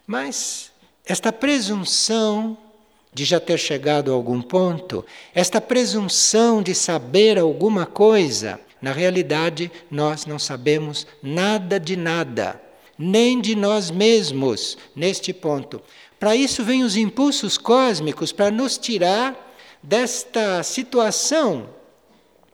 Mas 0.06 0.72
esta 1.06 1.32
presunção 1.32 2.58
de 3.14 3.26
já 3.26 3.40
ter 3.40 3.58
chegado 3.58 4.12
a 4.12 4.14
algum 4.14 4.42
ponto, 4.42 5.06
esta 5.34 5.60
presunção 5.60 6.62
de 6.62 6.76
saber 6.76 7.40
alguma 7.40 7.86
coisa, 7.86 8.60
na 8.82 8.92
realidade, 8.92 9.72
nós 9.90 10.26
não 10.26 10.38
sabemos 10.38 11.08
nada 11.22 11.80
de 11.80 11.96
nada, 11.96 12.62
nem 12.98 13.42
de 13.42 13.56
nós 13.56 13.90
mesmos 13.90 14.78
neste 14.96 15.34
ponto. 15.34 15.82
Para 16.20 16.36
isso 16.36 16.64
vêm 16.64 16.84
os 16.84 16.96
impulsos 16.96 17.58
cósmicos 17.58 18.32
para 18.32 18.52
nos 18.52 18.78
tirar 18.78 19.36
desta 19.82 20.62
situação 20.64 21.70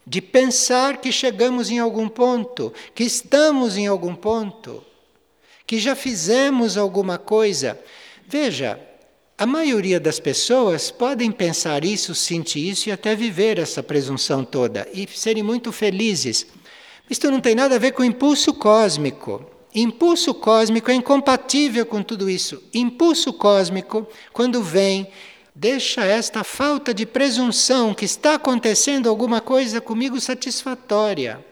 de 0.05 0.21
pensar 0.21 0.97
que 0.97 1.11
chegamos 1.11 1.69
em 1.71 1.79
algum 1.79 2.09
ponto, 2.09 2.73
que 2.93 3.03
estamos 3.03 3.77
em 3.77 3.87
algum 3.87 4.13
ponto, 4.13 4.83
que 5.65 5.79
já 5.79 5.95
fizemos 5.95 6.77
alguma 6.77 7.17
coisa. 7.17 7.79
Veja, 8.27 8.79
a 9.37 9.45
maioria 9.45 9.99
das 9.99 10.19
pessoas 10.19 10.91
podem 10.91 11.31
pensar 11.31 11.83
isso, 11.83 12.13
sentir 12.13 12.69
isso 12.69 12.89
e 12.89 12.91
até 12.91 13.15
viver 13.15 13.57
essa 13.57 13.81
presunção 13.81 14.45
toda 14.45 14.87
e 14.93 15.07
serem 15.07 15.41
muito 15.41 15.71
felizes. 15.71 16.45
Isto 17.09 17.31
não 17.31 17.41
tem 17.41 17.55
nada 17.55 17.75
a 17.75 17.79
ver 17.79 17.93
com 17.93 18.03
impulso 18.03 18.53
cósmico. 18.53 19.43
Impulso 19.73 20.35
cósmico 20.35 20.91
é 20.91 20.93
incompatível 20.93 21.83
com 21.85 22.03
tudo 22.03 22.29
isso. 22.29 22.61
Impulso 22.71 23.33
cósmico, 23.33 24.07
quando 24.31 24.61
vem, 24.61 25.07
deixa 25.55 26.05
esta 26.05 26.43
falta 26.43 26.93
de 26.93 27.05
presunção 27.05 27.93
que 27.93 28.05
está 28.05 28.35
acontecendo 28.35 29.09
alguma 29.09 29.41
coisa 29.41 29.81
comigo 29.81 30.21
satisfatória. 30.21 31.43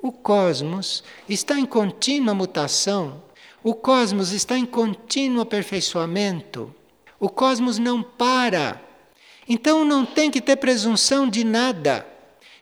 O 0.00 0.10
cosmos 0.10 1.04
está 1.28 1.58
em 1.58 1.66
contínua 1.66 2.34
mutação 2.34 3.22
o 3.62 3.74
cosmos 3.74 4.32
está 4.32 4.58
em 4.58 4.66
contínuo 4.66 5.40
aperfeiçoamento. 5.40 6.74
O 7.20 7.28
cosmos 7.28 7.78
não 7.78 8.02
para. 8.02 8.82
Então 9.48 9.84
não 9.84 10.04
tem 10.04 10.30
que 10.30 10.40
ter 10.40 10.56
presunção 10.56 11.28
de 11.28 11.44
nada, 11.44 12.06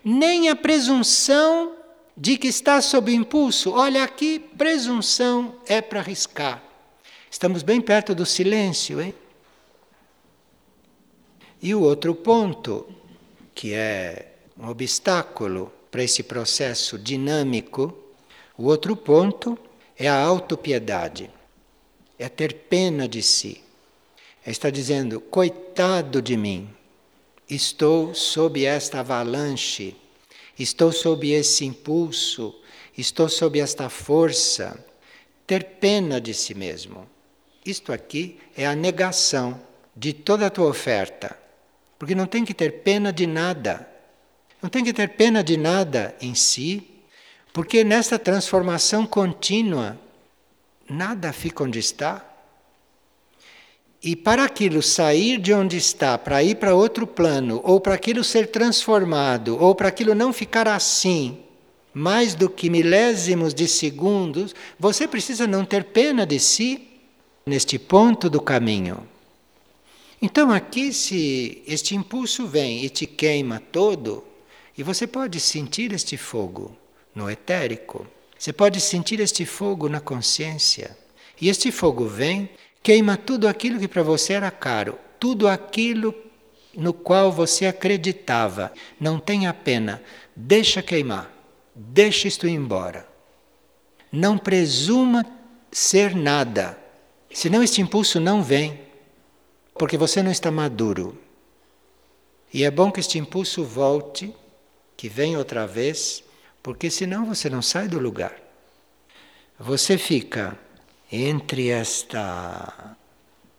nem 0.04 0.48
a 0.48 0.56
presunção 0.56 1.76
de 2.16 2.36
que 2.36 2.48
está 2.48 2.80
sob 2.82 3.12
impulso. 3.14 3.72
Olha 3.72 4.04
aqui, 4.04 4.38
presunção 4.38 5.54
é 5.66 5.80
para 5.80 6.00
arriscar. 6.00 6.62
Estamos 7.30 7.62
bem 7.62 7.80
perto 7.80 8.14
do 8.14 8.26
silêncio, 8.26 9.00
hein? 9.00 9.14
E 11.62 11.74
o 11.74 11.82
outro 11.82 12.14
ponto, 12.14 12.86
que 13.54 13.72
é 13.72 14.34
um 14.58 14.68
obstáculo 14.68 15.72
para 15.90 16.02
esse 16.02 16.22
processo 16.22 16.98
dinâmico, 16.98 17.96
o 18.56 18.64
outro 18.64 18.96
ponto 18.96 19.58
é 20.00 20.08
a 20.08 20.18
autopiedade, 20.18 21.30
é 22.18 22.26
ter 22.26 22.54
pena 22.54 23.06
de 23.06 23.22
si. 23.22 23.62
É 24.44 24.50
estar 24.50 24.70
dizendo, 24.70 25.20
coitado 25.20 26.22
de 26.22 26.38
mim, 26.38 26.70
estou 27.46 28.14
sob 28.14 28.64
esta 28.64 29.00
avalanche, 29.00 29.94
estou 30.58 30.90
sob 30.90 31.30
esse 31.30 31.66
impulso, 31.66 32.58
estou 32.96 33.28
sob 33.28 33.60
esta 33.60 33.90
força. 33.90 34.82
Ter 35.46 35.64
pena 35.64 36.18
de 36.18 36.32
si 36.32 36.54
mesmo. 36.54 37.06
Isto 37.66 37.92
aqui 37.92 38.38
é 38.56 38.66
a 38.66 38.74
negação 38.74 39.60
de 39.94 40.14
toda 40.14 40.46
a 40.46 40.50
tua 40.50 40.68
oferta. 40.68 41.38
Porque 41.98 42.14
não 42.14 42.26
tem 42.26 42.42
que 42.42 42.54
ter 42.54 42.82
pena 42.82 43.12
de 43.12 43.26
nada. 43.26 43.86
Não 44.62 44.70
tem 44.70 44.82
que 44.82 44.94
ter 44.94 45.10
pena 45.10 45.44
de 45.44 45.58
nada 45.58 46.14
em 46.22 46.34
si, 46.34 46.88
porque 47.52 47.82
nessa 47.82 48.18
transformação 48.18 49.06
contínua, 49.06 49.98
nada 50.88 51.32
fica 51.32 51.64
onde 51.64 51.78
está. 51.78 52.24
E 54.02 54.16
para 54.16 54.44
aquilo 54.44 54.80
sair 54.80 55.38
de 55.38 55.52
onde 55.52 55.76
está, 55.76 56.16
para 56.16 56.42
ir 56.42 56.56
para 56.56 56.74
outro 56.74 57.06
plano, 57.06 57.60
ou 57.64 57.80
para 57.80 57.94
aquilo 57.94 58.24
ser 58.24 58.46
transformado, 58.46 59.58
ou 59.60 59.74
para 59.74 59.88
aquilo 59.88 60.14
não 60.14 60.32
ficar 60.32 60.66
assim, 60.68 61.38
mais 61.92 62.34
do 62.34 62.48
que 62.48 62.70
milésimos 62.70 63.52
de 63.52 63.68
segundos, 63.68 64.54
você 64.78 65.06
precisa 65.06 65.46
não 65.46 65.64
ter 65.64 65.84
pena 65.84 66.24
de 66.24 66.38
si 66.38 66.88
neste 67.44 67.78
ponto 67.78 68.30
do 68.30 68.40
caminho. 68.40 69.06
Então, 70.22 70.50
aqui, 70.50 70.92
se 70.92 71.62
este 71.66 71.94
impulso 71.94 72.46
vem 72.46 72.84
e 72.84 72.88
te 72.88 73.06
queima 73.06 73.60
todo, 73.72 74.24
e 74.78 74.82
você 74.82 75.06
pode 75.06 75.40
sentir 75.40 75.92
este 75.92 76.16
fogo 76.16 76.79
no 77.14 77.30
etérico. 77.30 78.06
Você 78.38 78.52
pode 78.52 78.80
sentir 78.80 79.20
este 79.20 79.44
fogo 79.44 79.88
na 79.88 80.00
consciência. 80.00 80.96
E 81.40 81.48
este 81.48 81.70
fogo 81.70 82.06
vem, 82.06 82.48
queima 82.82 83.16
tudo 83.16 83.48
aquilo 83.48 83.78
que 83.78 83.88
para 83.88 84.02
você 84.02 84.34
era 84.34 84.50
caro, 84.50 84.98
tudo 85.18 85.48
aquilo 85.48 86.14
no 86.74 86.92
qual 86.92 87.30
você 87.32 87.66
acreditava. 87.66 88.72
Não 88.98 89.18
tenha 89.18 89.52
pena, 89.52 90.02
deixa 90.34 90.82
queimar, 90.82 91.30
deixa 91.74 92.28
isto 92.28 92.46
ir 92.46 92.52
embora. 92.52 93.06
Não 94.12 94.38
presuma 94.38 95.24
ser 95.70 96.14
nada, 96.14 96.78
senão 97.32 97.62
este 97.62 97.80
impulso 97.80 98.18
não 98.18 98.42
vem, 98.42 98.80
porque 99.74 99.96
você 99.96 100.22
não 100.22 100.30
está 100.30 100.50
maduro. 100.50 101.16
E 102.52 102.64
é 102.64 102.70
bom 102.70 102.90
que 102.90 103.00
este 103.00 103.18
impulso 103.18 103.64
volte, 103.64 104.34
que 104.96 105.08
venha 105.08 105.38
outra 105.38 105.66
vez 105.66 106.24
porque 106.62 106.90
senão 106.90 107.24
você 107.24 107.48
não 107.48 107.62
sai 107.62 107.88
do 107.88 107.98
lugar. 107.98 108.34
Você 109.58 109.98
fica 109.98 110.58
entre 111.10 111.68
esta 111.68 112.96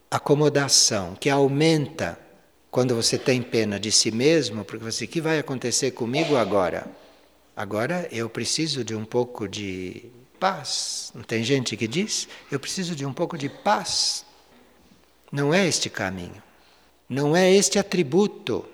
acomodação 0.09 1.15
que 1.15 1.29
aumenta 1.29 2.17
quando 2.69 2.95
você 2.95 3.17
tem 3.17 3.41
pena 3.41 3.79
de 3.79 3.91
si 3.91 4.11
mesmo, 4.11 4.63
porque 4.63 4.83
você, 4.83 5.05
o 5.05 5.07
que 5.07 5.21
vai 5.21 5.39
acontecer 5.39 5.91
comigo 5.91 6.37
agora? 6.37 6.87
Agora 7.55 8.07
eu 8.11 8.29
preciso 8.29 8.83
de 8.83 8.95
um 8.95 9.03
pouco 9.03 9.47
de 9.47 10.05
paz. 10.39 11.11
Não 11.13 11.21
tem 11.21 11.43
gente 11.43 11.77
que 11.77 11.87
diz? 11.87 12.27
Eu 12.51 12.59
preciso 12.59 12.95
de 12.95 13.05
um 13.05 13.13
pouco 13.13 13.37
de 13.37 13.49
paz. 13.49 14.25
Não 15.31 15.53
é 15.53 15.67
este 15.67 15.89
caminho. 15.89 16.41
Não 17.07 17.35
é 17.35 17.51
este 17.51 17.77
atributo. 17.77 18.65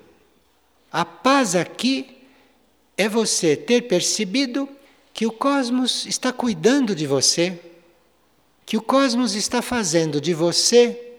A 0.90 1.04
paz 1.04 1.54
aqui 1.54 2.17
é 2.98 3.08
você 3.08 3.56
ter 3.56 3.82
percebido 3.82 4.68
que 5.14 5.24
o 5.24 5.30
cosmos 5.30 6.04
está 6.04 6.32
cuidando 6.32 6.96
de 6.96 7.06
você, 7.06 7.58
que 8.66 8.76
o 8.76 8.82
cosmos 8.82 9.34
está 9.34 9.62
fazendo 9.62 10.20
de 10.20 10.34
você 10.34 11.14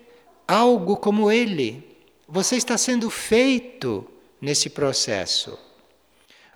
algo 0.46 0.98
como 0.98 1.32
ele. 1.32 1.84
Você 2.28 2.58
está 2.58 2.78
sendo 2.78 3.10
feito 3.10 4.06
nesse 4.42 4.70
processo. 4.70 5.58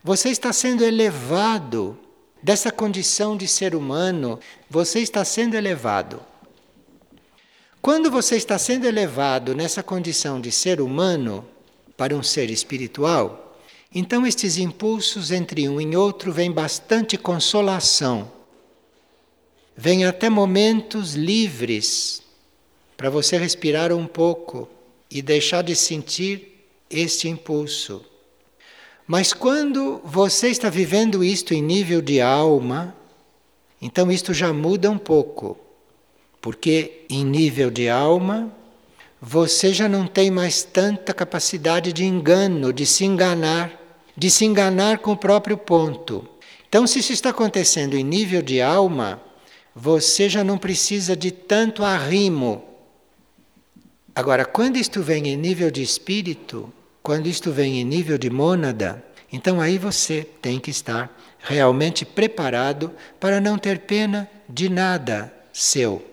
Você 0.04 0.30
está 0.30 0.52
sendo 0.52 0.84
elevado 0.84 1.98
dessa 2.42 2.70
condição 2.70 3.38
de 3.38 3.48
ser 3.48 3.74
humano, 3.74 4.38
você 4.70 5.00
está 5.00 5.24
sendo 5.24 5.56
elevado. 5.56 6.22
Quando 7.82 8.12
você 8.12 8.36
está 8.36 8.58
sendo 8.58 8.86
elevado 8.86 9.56
nessa 9.56 9.82
condição 9.82 10.40
de 10.40 10.52
ser 10.52 10.82
humano 10.82 11.46
para 11.96 12.16
um 12.16 12.22
ser 12.24 12.50
espiritual, 12.50 13.43
então 13.94 14.26
estes 14.26 14.58
impulsos 14.58 15.32
entre 15.32 15.70
um 15.70 15.80
e 15.80 15.96
outro 15.96 16.32
vêm 16.32 16.52
bastante 16.52 17.18
consolação. 17.18 18.32
Vêm 19.76 20.06
até 20.06 20.30
momentos 20.30 21.14
livres 21.14 22.24
para 22.98 23.10
você 23.10 23.38
respirar 23.38 23.92
um 23.92 24.08
pouco 24.08 24.68
e 25.10 25.22
deixar 25.22 25.62
de 25.62 25.76
sentir 25.76 26.66
este 26.90 27.28
impulso. 27.28 28.04
Mas 29.06 29.34
quando 29.34 30.00
você 30.04 30.48
está 30.48 30.70
vivendo 30.70 31.24
isto 31.24 31.54
em 31.54 31.62
nível 31.62 32.02
de 32.02 32.22
alma, 32.22 32.96
então 33.82 34.12
isto 34.12 34.34
já 34.34 34.54
muda 34.54 34.90
um 34.90 34.98
pouco. 34.98 35.58
Porque 36.42 37.06
em 37.10 37.24
nível 37.24 37.70
de 37.70 37.90
alma, 37.90 38.52
você 39.22 39.74
já 39.74 39.88
não 39.88 40.08
tem 40.08 40.32
mais 40.32 40.64
tanta 40.64 41.14
capacidade 41.14 41.94
de 41.94 42.04
engano, 42.06 42.74
de 42.74 42.86
se 42.86 43.06
enganar, 43.06 43.83
de 44.16 44.30
se 44.30 44.46
enganar 44.46 45.00
com 45.00 45.12
o 45.12 45.18
próprio 45.18 45.58
ponto. 45.58 46.28
Então, 46.68 46.88
se 46.88 47.00
isso 47.00 47.14
está 47.14 47.30
acontecendo 47.30 47.96
em 47.96 48.04
nível 48.04 48.42
de 48.42 48.62
alma, 48.62 49.22
você 49.76 50.30
já 50.30 50.44
não 50.44 50.58
precisa 50.58 51.16
de 51.16 51.32
tanto 51.32 51.84
arrimo. 51.84 52.64
Agora, 54.16 54.46
quando 54.46 54.78
isto 54.78 55.02
vem 55.02 55.28
em 55.28 55.38
nível 55.38 55.72
de 55.72 55.82
espírito, 55.82 56.72
quando 57.02 57.28
isto 57.28 57.52
vem 57.52 57.80
em 57.80 57.84
nível 57.84 58.18
de 58.18 58.30
mônada, 58.30 59.04
então 59.32 59.60
aí 59.60 59.78
você 59.78 60.28
tem 60.42 60.60
que 60.60 60.70
estar 60.70 61.16
realmente 61.40 62.06
preparado 62.06 62.92
para 63.20 63.42
não 63.42 63.58
ter 63.58 63.80
pena 63.80 64.30
de 64.48 64.70
nada 64.70 65.34
seu, 65.52 66.06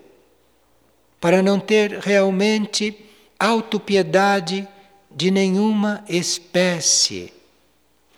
para 1.20 1.42
não 1.42 1.60
ter 1.60 1.98
realmente 1.98 2.96
autopiedade 3.38 4.66
de 5.10 5.30
nenhuma 5.30 6.04
espécie. 6.08 7.39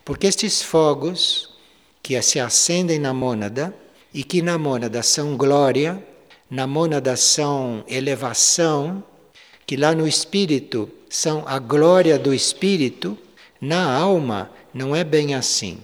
Porque 0.05 0.27
estes 0.27 0.63
fogos 0.63 1.51
que 2.03 2.21
se 2.23 2.41
acendem 2.41 2.99
na 2.99 3.15
mônada 3.15 3.75
e 4.13 4.25
que 4.25 4.43
na 4.43 4.59
mônada 4.59 5.03
são 5.03 5.37
glória, 5.37 6.03
na 6.51 6.67
mônada 6.67 7.17
são 7.17 7.85
elevação, 7.89 9.03
que 9.67 9.77
lá 9.77 9.95
no 9.95 10.07
espírito 10.07 10.91
são 11.09 11.45
a 11.47 11.59
glória 11.59 12.19
do 12.19 12.35
espírito, 12.35 13.17
na 13.61 13.95
alma 13.95 14.51
não 14.75 14.95
é 14.95 15.05
bem 15.05 15.35
assim. 15.35 15.79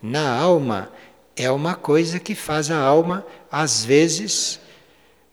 Na 0.00 0.38
alma 0.38 0.92
é 1.34 1.50
uma 1.50 1.74
coisa 1.74 2.18
que 2.18 2.34
faz 2.34 2.70
a 2.70 2.78
alma, 2.78 3.24
às 3.50 3.84
vezes, 3.84 4.60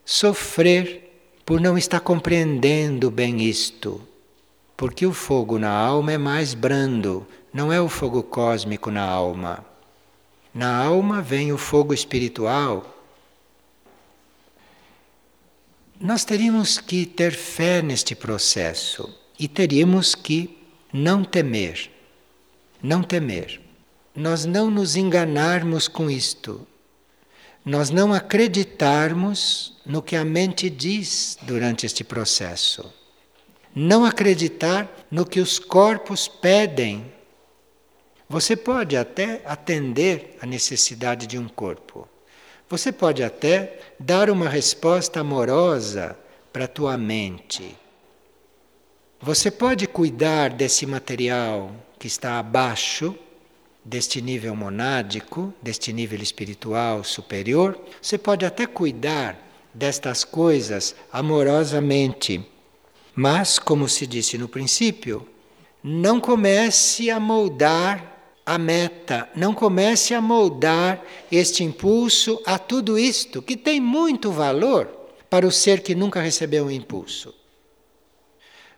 sofrer 0.05 1.11
por 1.45 1.59
não 1.59 1.77
estar 1.77 1.99
compreendendo 1.99 3.11
bem 3.11 3.41
isto. 3.41 4.01
Porque 4.77 5.05
o 5.05 5.13
fogo 5.13 5.59
na 5.59 5.71
alma 5.71 6.13
é 6.13 6.17
mais 6.17 6.53
brando, 6.53 7.25
não 7.55 7.71
é 7.71 7.79
o 7.79 7.87
fogo 7.87 8.21
cósmico 8.21 8.91
na 8.91 9.01
alma. 9.01 9.65
Na 10.53 10.75
alma 10.75 11.21
vem 11.21 11.53
o 11.53 11.57
fogo 11.57 11.93
espiritual. 11.93 12.93
Nós 15.97 16.25
teríamos 16.25 16.77
que 16.79 17.05
ter 17.05 17.31
fé 17.31 17.81
neste 17.81 18.13
processo 18.13 19.09
e 19.39 19.47
teríamos 19.47 20.15
que 20.15 20.57
não 20.91 21.23
temer. 21.23 21.89
Não 22.83 23.01
temer. 23.01 23.61
Nós 24.13 24.43
não 24.43 24.69
nos 24.69 24.97
enganarmos 24.97 25.87
com 25.87 26.09
isto. 26.09 26.67
Nós 27.63 27.89
não 27.89 28.13
acreditarmos 28.13 29.77
no 29.85 30.01
que 30.01 30.17
a 30.17 30.25
mente 30.25 30.69
diz 30.69 31.37
durante 31.43 31.85
este 31.85 32.03
processo. 32.03 32.93
Não 33.73 34.03
acreditar 34.03 35.07
no 35.09 35.25
que 35.25 35.39
os 35.39 35.57
corpos 35.57 36.27
pedem. 36.27 37.14
Você 38.27 38.55
pode 38.55 38.97
até 38.97 39.41
atender 39.45 40.37
a 40.41 40.45
necessidade 40.45 41.27
de 41.27 41.37
um 41.37 41.47
corpo. 41.47 42.09
Você 42.67 42.91
pode 42.91 43.23
até 43.23 43.79
dar 43.99 44.29
uma 44.29 44.49
resposta 44.49 45.19
amorosa 45.19 46.17
para 46.51 46.65
a 46.65 46.67
tua 46.67 46.97
mente. 46.97 47.77
Você 49.21 49.51
pode 49.51 49.87
cuidar 49.87 50.49
desse 50.49 50.85
material 50.85 51.71
que 51.99 52.07
está 52.07 52.39
abaixo 52.39 53.15
deste 53.83 54.19
nível 54.19 54.55
monádico, 54.55 55.53
deste 55.61 55.93
nível 55.93 56.19
espiritual 56.19 57.03
superior. 57.03 57.79
Você 58.01 58.17
pode 58.17 58.43
até 58.43 58.65
cuidar 58.65 59.37
destas 59.71 60.23
coisas 60.23 60.95
amorosamente. 61.13 62.43
Mas, 63.13 63.59
como 63.59 63.87
se 63.87 64.07
disse 64.07 64.37
no 64.37 64.49
princípio, 64.49 65.27
não 65.83 66.19
comece 66.19 67.11
a 67.11 67.19
moldar 67.19 68.14
a 68.45 68.57
meta, 68.59 69.27
não 69.35 69.53
comece 69.53 70.13
a 70.13 70.21
moldar 70.21 71.03
este 71.31 71.63
impulso 71.63 72.39
a 72.45 72.59
tudo 72.59 72.99
isto, 72.99 73.41
que 73.41 73.57
tem 73.57 73.81
muito 73.81 74.31
valor 74.31 74.85
para 75.29 75.47
o 75.47 75.51
ser 75.51 75.81
que 75.81 75.95
nunca 75.95 76.21
recebeu 76.21 76.65
um 76.65 76.71
impulso. 76.71 77.33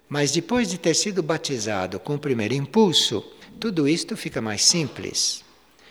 Mas 0.08 0.32
depois 0.32 0.70
de 0.70 0.78
ter 0.78 0.94
sido 0.94 1.22
batizado 1.22 2.00
com 2.00 2.16
o 2.16 2.20
primeiro 2.20 2.54
impulso, 2.54 3.22
tudo 3.60 3.90
isto 3.90 4.16
fica 4.16 4.40
mais 4.40 4.64
simples, 4.64 5.44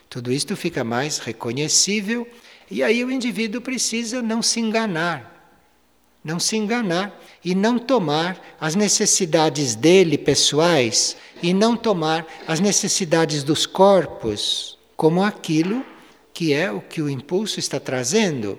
tudo 0.08 0.32
isto 0.32 0.56
fica 0.56 0.82
mais 0.82 1.18
reconhecível, 1.18 2.26
e 2.70 2.82
aí 2.82 3.04
o 3.04 3.10
indivíduo 3.10 3.60
precisa 3.60 4.22
não 4.22 4.40
se 4.40 4.58
enganar. 4.58 5.35
Não 6.26 6.40
se 6.40 6.56
enganar 6.56 7.16
e 7.44 7.54
não 7.54 7.78
tomar 7.78 8.56
as 8.60 8.74
necessidades 8.74 9.76
dele 9.76 10.18
pessoais 10.18 11.16
e 11.40 11.54
não 11.54 11.76
tomar 11.76 12.26
as 12.48 12.58
necessidades 12.58 13.44
dos 13.44 13.64
corpos 13.64 14.76
como 14.96 15.22
aquilo 15.22 15.86
que 16.34 16.52
é 16.52 16.68
o 16.68 16.80
que 16.80 17.00
o 17.00 17.08
impulso 17.08 17.60
está 17.60 17.78
trazendo. 17.78 18.58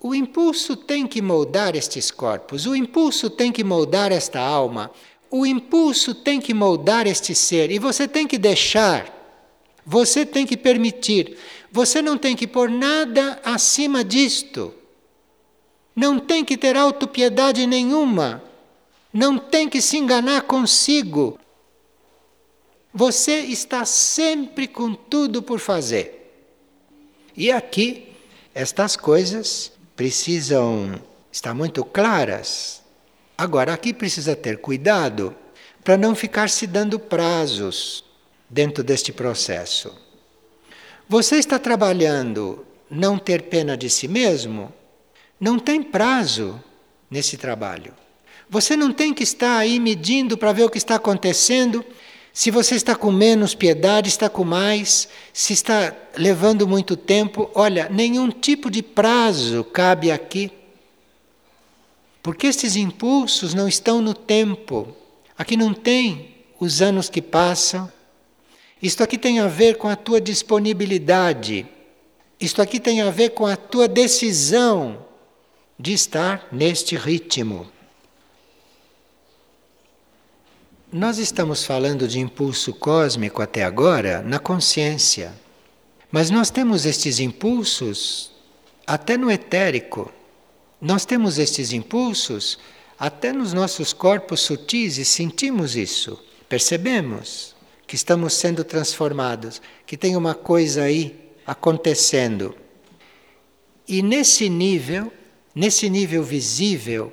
O 0.00 0.14
impulso 0.14 0.76
tem 0.76 1.04
que 1.04 1.20
moldar 1.20 1.74
estes 1.74 2.12
corpos, 2.12 2.64
o 2.64 2.76
impulso 2.76 3.28
tem 3.28 3.50
que 3.50 3.64
moldar 3.64 4.12
esta 4.12 4.38
alma, 4.38 4.92
o 5.28 5.44
impulso 5.44 6.14
tem 6.14 6.40
que 6.40 6.54
moldar 6.54 7.08
este 7.08 7.34
ser 7.34 7.72
e 7.72 7.78
você 7.80 8.06
tem 8.06 8.24
que 8.24 8.38
deixar, 8.38 9.12
você 9.84 10.24
tem 10.24 10.46
que 10.46 10.56
permitir, 10.56 11.36
você 11.72 12.00
não 12.00 12.16
tem 12.16 12.36
que 12.36 12.46
pôr 12.46 12.70
nada 12.70 13.40
acima 13.44 14.04
disto. 14.04 14.72
Não 15.94 16.18
tem 16.18 16.44
que 16.44 16.56
ter 16.56 16.76
autopiedade 16.76 17.66
nenhuma, 17.66 18.42
não 19.12 19.38
tem 19.38 19.68
que 19.68 19.80
se 19.80 19.96
enganar 19.96 20.42
consigo. 20.42 21.38
Você 22.92 23.40
está 23.40 23.84
sempre 23.84 24.66
com 24.66 24.94
tudo 24.94 25.42
por 25.42 25.60
fazer. 25.60 26.20
E 27.36 27.50
aqui, 27.50 28.12
estas 28.54 28.96
coisas 28.96 29.72
precisam 29.96 31.00
estar 31.30 31.54
muito 31.54 31.84
claras. 31.84 32.82
Agora, 33.36 33.72
aqui 33.72 33.92
precisa 33.92 34.36
ter 34.36 34.58
cuidado 34.58 35.34
para 35.82 35.96
não 35.96 36.14
ficar 36.14 36.48
se 36.48 36.66
dando 36.66 36.98
prazos 36.98 38.04
dentro 38.48 38.82
deste 38.82 39.12
processo. 39.12 39.92
Você 41.08 41.36
está 41.36 41.58
trabalhando 41.58 42.64
não 42.88 43.18
ter 43.18 43.42
pena 43.42 43.76
de 43.76 43.90
si 43.90 44.08
mesmo? 44.08 44.72
Não 45.44 45.58
tem 45.58 45.82
prazo 45.82 46.58
nesse 47.10 47.36
trabalho. 47.36 47.92
Você 48.48 48.74
não 48.74 48.90
tem 48.90 49.12
que 49.12 49.22
estar 49.22 49.58
aí 49.58 49.78
medindo 49.78 50.38
para 50.38 50.54
ver 50.54 50.64
o 50.64 50.70
que 50.70 50.78
está 50.78 50.94
acontecendo 50.94 51.84
se 52.32 52.50
você 52.50 52.76
está 52.76 52.96
com 52.96 53.12
menos 53.12 53.54
piedade, 53.54 54.08
está 54.08 54.30
com 54.30 54.42
mais, 54.42 55.06
se 55.34 55.52
está 55.52 55.94
levando 56.16 56.66
muito 56.66 56.96
tempo, 56.96 57.50
olha, 57.54 57.90
nenhum 57.90 58.30
tipo 58.30 58.70
de 58.70 58.82
prazo 58.82 59.62
cabe 59.64 60.10
aqui. 60.10 60.50
Porque 62.22 62.46
estes 62.46 62.74
impulsos 62.74 63.52
não 63.52 63.68
estão 63.68 64.00
no 64.00 64.14
tempo. 64.14 64.96
Aqui 65.36 65.58
não 65.58 65.74
tem 65.74 66.36
os 66.58 66.80
anos 66.80 67.10
que 67.10 67.20
passam. 67.20 67.92
Isto 68.80 69.02
aqui 69.02 69.18
tem 69.18 69.40
a 69.40 69.46
ver 69.46 69.76
com 69.76 69.88
a 69.88 69.94
tua 69.94 70.22
disponibilidade. 70.22 71.66
Isto 72.40 72.62
aqui 72.62 72.80
tem 72.80 73.02
a 73.02 73.10
ver 73.10 73.32
com 73.32 73.44
a 73.44 73.56
tua 73.56 73.86
decisão 73.86 75.04
de 75.78 75.92
estar 75.92 76.48
neste 76.52 76.96
ritmo. 76.96 77.70
Nós 80.92 81.18
estamos 81.18 81.64
falando 81.64 82.06
de 82.06 82.20
impulso 82.20 82.72
cósmico 82.72 83.42
até 83.42 83.64
agora 83.64 84.22
na 84.22 84.38
consciência, 84.38 85.34
mas 86.10 86.30
nós 86.30 86.50
temos 86.50 86.86
estes 86.86 87.18
impulsos 87.18 88.30
até 88.86 89.16
no 89.16 89.30
etérico, 89.30 90.12
nós 90.80 91.04
temos 91.04 91.38
estes 91.38 91.72
impulsos 91.72 92.58
até 92.96 93.32
nos 93.32 93.52
nossos 93.52 93.92
corpos 93.92 94.40
sutis 94.40 94.98
e 94.98 95.04
sentimos 95.04 95.74
isso, 95.74 96.22
percebemos 96.48 97.56
que 97.86 97.96
estamos 97.96 98.34
sendo 98.34 98.62
transformados, 98.62 99.60
que 99.84 99.96
tem 99.96 100.16
uma 100.16 100.34
coisa 100.34 100.84
aí 100.84 101.32
acontecendo. 101.44 102.54
E 103.86 104.00
nesse 104.00 104.48
nível 104.48 105.12
nesse 105.54 105.88
nível 105.88 106.22
visível, 106.22 107.12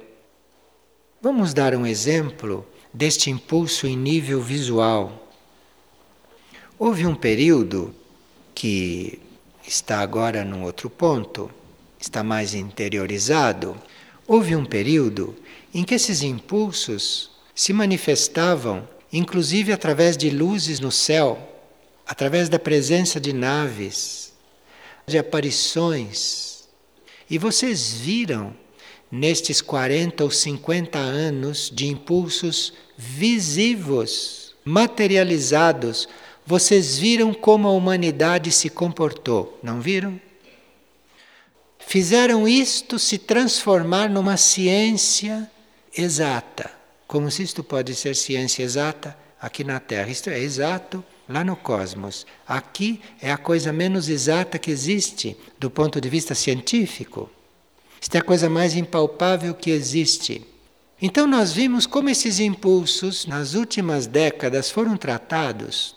vamos 1.22 1.54
dar 1.54 1.76
um 1.76 1.86
exemplo 1.86 2.66
deste 2.94 3.30
impulso 3.30 3.88
em 3.88 3.96
nível 3.96 4.42
visual. 4.42 5.30
Houve 6.78 7.06
um 7.06 7.16
período 7.16 7.94
que 8.56 9.20
está 9.66 10.00
agora 10.00 10.44
num 10.44 10.64
outro 10.64 10.90
ponto, 10.90 11.52
está 12.00 12.24
mais 12.24 12.54
interiorizado. 12.54 13.76
Houve 14.28 14.56
um 14.56 14.66
período 14.66 15.36
em 15.74 15.84
que 15.84 15.94
esses 15.94 16.24
impulsos 16.24 17.32
se 17.54 17.72
manifestavam, 17.72 18.88
inclusive 19.14 19.72
através 19.72 20.18
de 20.18 20.30
luzes 20.30 20.80
no 20.80 20.92
céu, 20.92 21.38
através 22.08 22.50
da 22.50 22.58
presença 22.58 23.20
de 23.20 23.32
naves, 23.32 24.34
de 25.06 25.18
aparições. 25.18 26.51
E 27.32 27.38
vocês 27.38 27.94
viram 27.94 28.54
nestes 29.10 29.62
40 29.62 30.26
ou 30.26 30.30
50 30.30 31.00
anos 31.00 31.72
de 31.74 31.88
impulsos 31.88 32.74
visivos, 32.98 34.54
materializados, 34.66 36.10
vocês 36.46 37.00
viram 37.00 37.34
como 37.34 37.70
a 37.70 37.72
humanidade 37.72 38.52
se 38.52 38.70
comportou, 38.70 39.58
não 39.64 39.80
viram? 39.80 40.20
Fizeram 41.80 42.46
isto 42.46 43.00
se 43.00 43.18
transformar 43.18 44.10
numa 44.10 44.36
ciência 44.36 45.50
exata. 45.98 46.70
Como 47.08 47.32
se 47.32 47.44
isto 47.44 47.64
pode 47.64 47.96
ser 47.96 48.14
ciência 48.14 48.62
exata 48.62 49.18
aqui 49.40 49.64
na 49.64 49.80
Terra? 49.80 50.10
Isto 50.10 50.30
é 50.30 50.38
exato 50.38 51.02
lá 51.32 51.44
no 51.44 51.56
cosmos. 51.56 52.26
Aqui 52.48 53.02
é 53.22 53.32
a 53.32 53.38
coisa 53.38 53.72
menos 53.72 54.10
exata 54.10 54.60
que 54.60 54.70
existe 54.70 55.38
do 55.58 55.70
ponto 55.70 56.02
de 56.02 56.10
vista 56.10 56.36
científico. 56.36 57.30
Isto 58.00 58.16
é 58.16 58.20
a 58.20 58.24
coisa 58.24 58.50
mais 58.50 58.76
impalpável 58.76 59.54
que 59.54 59.72
existe. 59.72 60.46
Então, 61.02 61.26
nós 61.26 61.52
vimos 61.52 61.88
como 61.88 62.10
esses 62.10 62.40
impulsos, 62.40 63.26
nas 63.26 63.54
últimas 63.54 64.06
décadas, 64.06 64.70
foram 64.70 64.98
tratados, 64.98 65.96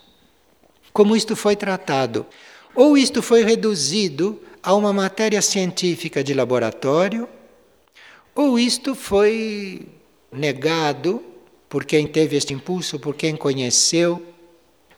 como 0.91 1.15
isto 1.15 1.35
foi 1.35 1.55
tratado. 1.55 2.25
Ou 2.73 2.97
isto 2.97 3.21
foi 3.21 3.43
reduzido 3.43 4.41
a 4.63 4.73
uma 4.73 4.91
matéria 4.91 5.41
científica 5.41 6.23
de 6.23 6.33
laboratório, 6.33 7.27
ou 8.33 8.57
isto 8.57 8.95
foi 8.95 9.87
negado 10.31 11.23
por 11.69 11.85
quem 11.85 12.07
teve 12.07 12.35
este 12.35 12.53
impulso, 12.53 12.99
por 12.99 13.15
quem 13.15 13.35
conheceu, 13.35 14.34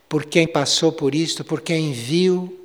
por 0.10 0.26
quem 0.26 0.48
passou 0.48 0.92
por 0.92 1.14
isto, 1.14 1.44
por 1.44 1.62
quem 1.62 1.92
viu, 1.92 2.58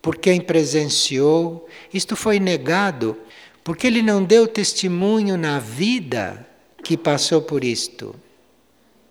por 0.00 0.16
quem 0.16 0.40
presenciou. 0.40 1.68
Isto 1.92 2.16
foi 2.16 2.38
negado 2.38 3.16
porque 3.64 3.86
ele 3.86 4.02
não 4.02 4.22
deu 4.22 4.46
testemunho 4.46 5.36
na 5.36 5.58
vida 5.58 6.46
que 6.82 6.96
passou 6.96 7.40
por 7.40 7.62
isto. 7.62 8.14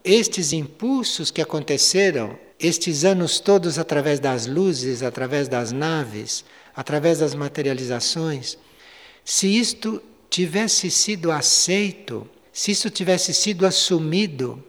Estes 0.04 0.52
impulsos 0.52 1.32
que 1.32 1.41
aconteceram, 1.41 2.38
estes 2.60 3.06
anos 3.06 3.39
todos 3.39 3.80
através 3.80 4.20
das 4.20 4.46
luzes, 4.46 5.02
através 5.02 5.48
das 5.48 5.72
naves, 5.72 6.44
através 6.76 7.20
das 7.20 7.34
materializações, 7.34 8.58
se 9.24 9.48
isto 9.48 10.02
tivesse 10.30 10.89
sido 10.89 11.32
aceito, 11.32 12.28
se 12.52 12.72
isso 12.72 12.89
tivesse 12.89 13.34
sido 13.34 13.65
assumido, 13.65 14.63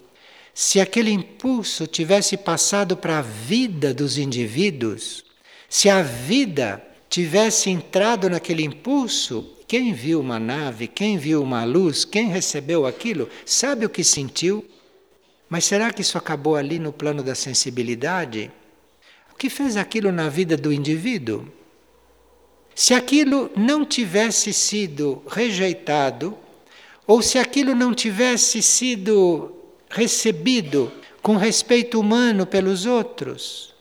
se 0.55 0.81
aquele 0.81 1.11
impulso 1.11 1.87
tivesse 1.87 2.37
passado 2.37 2.97
para 2.97 3.19
a 3.19 3.23
vida 3.23 3.95
dos 3.95 4.19
indivíduos, 4.19 5.25
se 5.69 5.89
a 5.89 6.03
vida 6.03 6.83
tivesse 7.09 7.71
entrado 7.71 8.29
naquele 8.29 8.63
impulso, 8.63 9.49
quem 9.67 9.95
viu 9.95 10.21
uma 10.21 10.39
nave, 10.39 10.87
quem 10.87 11.17
viu 11.17 11.43
uma 11.43 11.65
luz, 11.65 12.05
quem 12.05 12.29
recebeu 12.29 12.85
aquilo, 12.85 13.29
sabe 13.47 13.87
o 13.87 13.91
que 13.91 14.05
sentiu. 14.05 14.63
Mas 15.49 15.65
será 15.65 15.91
que 15.91 16.03
isso 16.03 16.19
acabou 16.19 16.57
ali 16.57 16.79
no 16.79 16.93
plano 16.93 17.23
da 17.23 17.35
sensibilidade? 17.35 18.51
O 19.33 19.35
que 19.35 19.49
fez 19.49 19.77
aquilo 19.79 20.13
na 20.13 20.29
vida 20.29 20.57
do 20.57 20.73
indivíduo? 20.73 21.47
Se 22.75 22.93
aquilo 22.93 23.51
não 23.57 23.85
tivesse 23.85 24.53
sido 24.53 25.23
rejeitado, 25.27 26.37
ou 27.07 27.23
se 27.23 27.39
aquilo 27.39 27.75
não 27.75 27.95
tivesse 27.95 28.63
sido 28.63 29.62
recebido 29.93 30.91
com 31.23 31.37
respeito 31.37 32.01
humano 32.01 32.45
pelos 32.47 32.87
outros, 32.87 33.73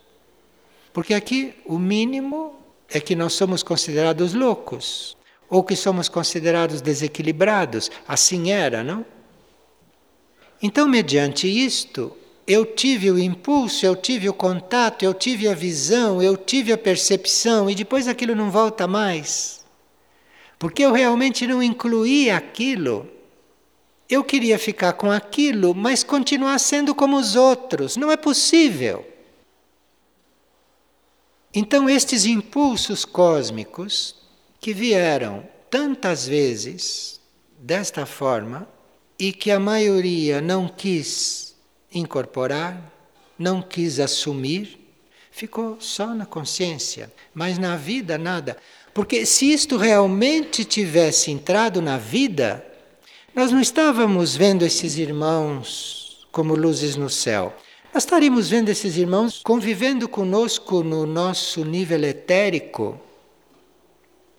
porque 0.93 1.13
aqui 1.13 1.55
o 1.65 1.79
mínimo 1.79 2.53
é 2.89 2.99
que 2.99 3.15
nós 3.15 3.33
somos 3.33 3.63
considerados 3.63 4.33
loucos 4.33 5.17
ou 5.49 5.63
que 5.63 5.75
somos 5.75 6.07
considerados 6.07 6.81
desequilibrados. 6.81 7.89
Assim 8.07 8.51
era, 8.51 8.83
não? 8.83 9.05
Então, 10.61 10.87
mediante 10.87 11.47
isto, 11.47 12.15
eu 12.45 12.65
tive 12.65 13.09
o 13.09 13.17
impulso, 13.17 13.85
eu 13.85 13.95
tive 13.95 14.29
o 14.29 14.33
contato, 14.33 15.03
eu 15.03 15.13
tive 15.13 15.47
a 15.47 15.53
visão, 15.53 16.21
eu 16.21 16.37
tive 16.37 16.71
a 16.71 16.77
percepção 16.77 17.69
e 17.69 17.75
depois 17.75 18.07
aquilo 18.07 18.35
não 18.35 18.51
volta 18.51 18.87
mais. 18.87 19.65
Porque 20.59 20.83
eu 20.83 20.91
realmente 20.91 21.47
não 21.47 21.63
incluí 21.63 22.29
aquilo. 22.29 23.09
Eu 24.11 24.25
queria 24.25 24.59
ficar 24.59 24.91
com 24.91 25.09
aquilo, 25.09 25.73
mas 25.73 26.03
continuar 26.03 26.59
sendo 26.59 26.93
como 26.93 27.15
os 27.15 27.37
outros. 27.37 27.95
Não 27.95 28.11
é 28.11 28.17
possível. 28.17 29.07
Então, 31.53 31.89
estes 31.89 32.25
impulsos 32.25 33.05
cósmicos 33.05 34.13
que 34.59 34.73
vieram 34.73 35.47
tantas 35.69 36.27
vezes 36.27 37.21
desta 37.57 38.05
forma 38.05 38.67
e 39.17 39.31
que 39.31 39.49
a 39.49 39.59
maioria 39.61 40.41
não 40.41 40.67
quis 40.67 41.55
incorporar, 41.93 42.91
não 43.39 43.61
quis 43.61 43.97
assumir, 43.97 44.77
ficou 45.31 45.79
só 45.79 46.07
na 46.07 46.25
consciência, 46.25 47.09
mas 47.33 47.57
na 47.57 47.77
vida 47.77 48.17
nada. 48.17 48.57
Porque 48.93 49.25
se 49.25 49.53
isto 49.53 49.77
realmente 49.77 50.65
tivesse 50.65 51.31
entrado 51.31 51.81
na 51.81 51.97
vida, 51.97 52.65
nós 53.33 53.51
não 53.51 53.61
estávamos 53.61 54.35
vendo 54.35 54.63
esses 54.65 54.97
irmãos 54.97 56.27
como 56.31 56.53
luzes 56.53 56.95
no 56.95 57.09
céu. 57.09 57.53
Nós 57.93 58.03
estaríamos 58.03 58.49
vendo 58.49 58.69
esses 58.69 58.97
irmãos 58.97 59.41
convivendo 59.43 60.07
conosco 60.07 60.83
no 60.83 61.05
nosso 61.05 61.63
nível 61.63 62.03
etérico, 62.03 62.99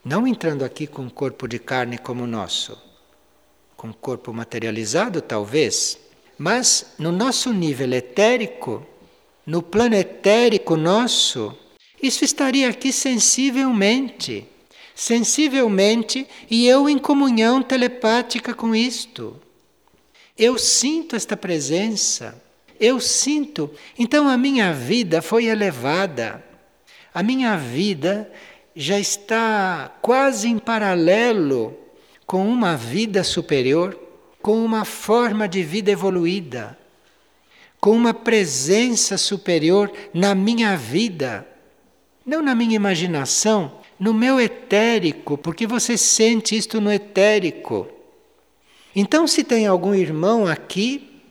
não 0.04 0.26
entrando 0.26 0.64
aqui 0.64 0.86
com 0.86 1.02
um 1.02 1.08
corpo 1.08 1.46
de 1.46 1.58
carne 1.58 1.96
como 1.96 2.24
o 2.24 2.26
nosso, 2.26 2.78
com 3.76 3.88
um 3.88 3.92
corpo 3.92 4.32
materializado 4.32 5.22
talvez, 5.22 5.98
mas 6.38 6.94
no 6.98 7.12
nosso 7.12 7.52
nível 7.52 7.92
etérico, 7.92 8.86
no 9.46 9.62
plano 9.62 9.94
etérico 9.94 10.76
nosso, 10.76 11.56
isso 12.02 12.24
estaria 12.24 12.68
aqui 12.68 12.92
sensivelmente, 12.92 14.46
sensivelmente, 14.94 16.26
e 16.50 16.66
eu 16.66 16.88
em 16.88 16.98
comunhão 16.98 17.62
telepática 17.62 18.54
com 18.54 18.74
isto. 18.74 19.40
Eu 20.36 20.58
sinto 20.58 21.16
esta 21.16 21.36
presença, 21.36 22.40
eu 22.78 23.00
sinto. 23.00 23.70
Então 23.98 24.28
a 24.28 24.36
minha 24.36 24.72
vida 24.72 25.22
foi 25.22 25.46
elevada, 25.46 26.42
a 27.14 27.22
minha 27.22 27.56
vida 27.56 28.30
já 28.74 28.98
está 28.98 29.92
quase 30.00 30.48
em 30.48 30.58
paralelo 30.58 31.76
com 32.26 32.48
uma 32.48 32.76
vida 32.76 33.22
superior, 33.22 33.98
com 34.40 34.64
uma 34.64 34.84
forma 34.84 35.46
de 35.46 35.62
vida 35.62 35.90
evoluída, 35.90 36.78
com 37.78 37.90
uma 37.90 38.14
presença 38.14 39.18
superior 39.18 39.92
na 40.14 40.34
minha 40.34 40.76
vida, 40.76 41.46
não 42.24 42.40
na 42.40 42.54
minha 42.54 42.76
imaginação, 42.76 43.81
no 44.02 44.12
meu 44.12 44.40
etérico, 44.40 45.38
porque 45.38 45.64
você 45.64 45.96
sente 45.96 46.56
isto 46.56 46.80
no 46.80 46.90
etérico. 46.92 47.86
Então, 48.96 49.28
se 49.28 49.44
tem 49.44 49.64
algum 49.64 49.94
irmão 49.94 50.44
aqui, 50.44 51.22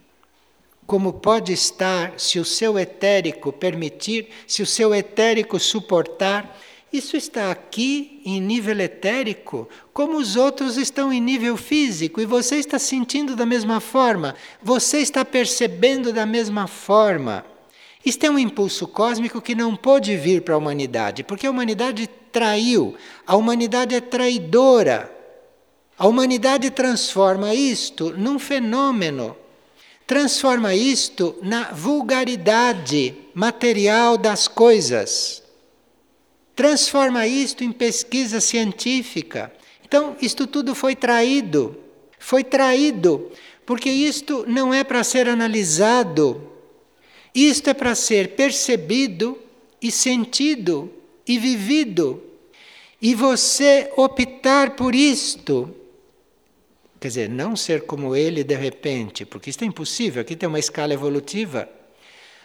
como 0.88 1.12
pode 1.12 1.51
estar, 1.51 2.13
se 2.17 2.39
o 2.39 2.45
seu 2.45 2.79
etérico 2.79 3.51
permitir, 3.51 4.29
se 4.47 4.63
o 4.63 4.65
seu 4.65 4.95
etérico 4.95 5.60
suportar, 5.60 6.57
Isso 6.91 7.15
está 7.15 7.49
aqui 7.49 8.21
em 8.25 8.41
nível 8.41 8.77
etérico, 8.81 9.69
como 9.93 10.17
os 10.17 10.36
outros 10.36 10.75
estão 10.75 11.12
em 11.12 11.21
nível 11.21 11.55
físico, 11.55 12.19
e 12.19 12.25
você 12.25 12.57
está 12.57 12.77
sentindo 12.77 13.34
da 13.34 13.45
mesma 13.45 13.79
forma, 13.79 14.36
você 14.62 14.97
está 14.97 15.23
percebendo 15.23 16.12
da 16.12 16.25
mesma 16.25 16.67
forma. 16.67 17.45
Isto 18.06 18.26
é 18.26 18.30
um 18.30 18.40
impulso 18.40 18.88
cósmico 18.88 19.42
que 19.42 19.54
não 19.54 19.76
pôde 19.76 20.16
vir 20.18 20.42
para 20.42 20.56
a 20.56 20.58
humanidade, 20.58 21.24
porque 21.24 21.46
a 21.46 21.52
humanidade 21.52 22.10
traiu, 22.32 22.96
a 23.26 23.36
humanidade 23.36 23.96
é 23.96 24.02
traidora. 24.02 25.12
A 25.98 26.08
humanidade 26.08 26.72
transforma 26.72 27.54
isto 27.54 28.12
num 28.18 28.40
fenômeno, 28.40 29.38
transforma 30.08 30.74
isto 30.74 31.36
na 31.44 31.72
vulgaridade 31.72 33.16
material 33.36 34.18
das 34.18 34.48
coisas 34.48 35.42
transforma 36.62 37.26
isto 37.26 37.64
em 37.64 37.72
pesquisa 37.72 38.40
científica. 38.40 39.52
Então, 39.84 40.16
isto 40.22 40.46
tudo 40.46 40.76
foi 40.76 40.96
traído. 40.96 41.76
Foi 42.20 42.44
traído, 42.44 43.32
porque 43.66 43.90
isto 43.90 44.46
não 44.48 44.72
é 44.72 44.84
para 44.84 45.04
ser 45.04 45.28
analisado, 45.28 46.51
isto 47.34 47.70
é 47.70 47.74
para 47.74 47.96
ser 47.96 48.36
percebido 48.36 49.38
e 49.82 49.91
sentido 49.91 50.91
e 51.28 51.38
vivido. 51.38 52.22
E 53.02 53.15
você 53.15 53.91
optar 53.96 54.76
por 54.76 54.94
isto. 54.94 55.74
Quer 57.00 57.08
dizer, 57.08 57.30
não 57.30 57.56
ser 57.56 57.84
como 57.84 58.15
ele 58.15 58.44
de 58.44 58.56
repente, 58.56 59.26
porque 59.26 59.50
isto 59.50 59.63
é 59.63 59.67
impossível, 59.67 60.22
aqui 60.22 60.36
tem 60.36 60.48
uma 60.48 60.60
escala 60.60 60.94
evolutiva. 60.94 61.67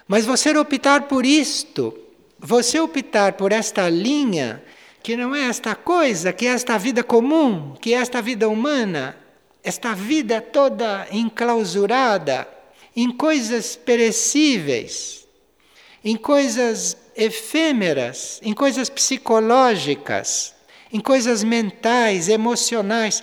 Mas 0.09 0.25
você 0.25 0.57
optar 0.57 1.09
por 1.09 1.27
isto 1.27 2.07
você 2.39 2.79
optar 2.79 3.33
por 3.35 3.53
esta 3.53 3.89
linha, 3.89 4.63
que 5.03 5.17
não 5.17 5.35
é 5.35 5.49
esta 5.49 5.75
coisa, 5.75 6.33
que 6.33 6.47
é 6.47 6.51
esta 6.51 6.79
vida 6.79 7.03
comum, 7.03 7.75
que 7.81 7.95
é 7.95 7.99
esta 7.99 8.21
vida 8.21 8.49
humana, 8.49 9.17
esta 9.63 9.95
vida 9.95 10.41
toda 10.41 11.07
enclausurada 11.11 12.47
em 12.97 13.13
coisas 13.13 13.77
perecíveis, 13.77 15.29
em 16.03 16.17
coisas 16.17 16.97
efêmeras, 17.15 18.41
em 18.43 18.55
coisas 18.55 18.89
psicológicas, 18.89 20.55
em 20.93 21.01
coisas 21.01 21.45
mentais, 21.45 22.29
emocionais, 22.29 23.23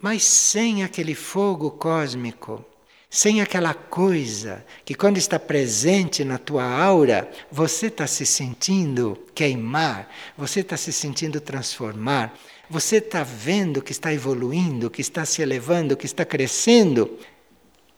mas 0.00 0.24
sem 0.24 0.82
aquele 0.82 1.14
fogo 1.14 1.70
cósmico 1.70 2.64
sem 3.08 3.40
aquela 3.40 3.72
coisa 3.72 4.64
que, 4.84 4.94
quando 4.94 5.16
está 5.16 5.38
presente 5.38 6.24
na 6.24 6.38
tua 6.38 6.64
aura, 6.64 7.30
você 7.50 7.86
está 7.86 8.06
se 8.06 8.26
sentindo 8.26 9.18
queimar, 9.34 10.12
você 10.36 10.60
está 10.60 10.76
se 10.76 10.92
sentindo 10.92 11.40
transformar, 11.40 12.36
você 12.68 12.96
está 12.96 13.22
vendo 13.22 13.80
que 13.80 13.92
está 13.92 14.12
evoluindo, 14.12 14.90
que 14.90 15.00
está 15.00 15.24
se 15.24 15.40
elevando, 15.40 15.96
que 15.96 16.04
está 16.04 16.24
crescendo, 16.24 17.18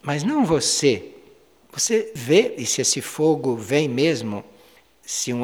mas 0.03 0.23
não 0.23 0.45
você. 0.45 1.15
Você 1.73 2.13
vê, 2.15 2.55
e 2.57 2.67
se 2.67 2.81
esse 2.81 3.01
fogo 3.01 3.57
vem 3.57 3.89
mesmo, 3.89 4.45
se 5.03 5.33
um 5.33 5.43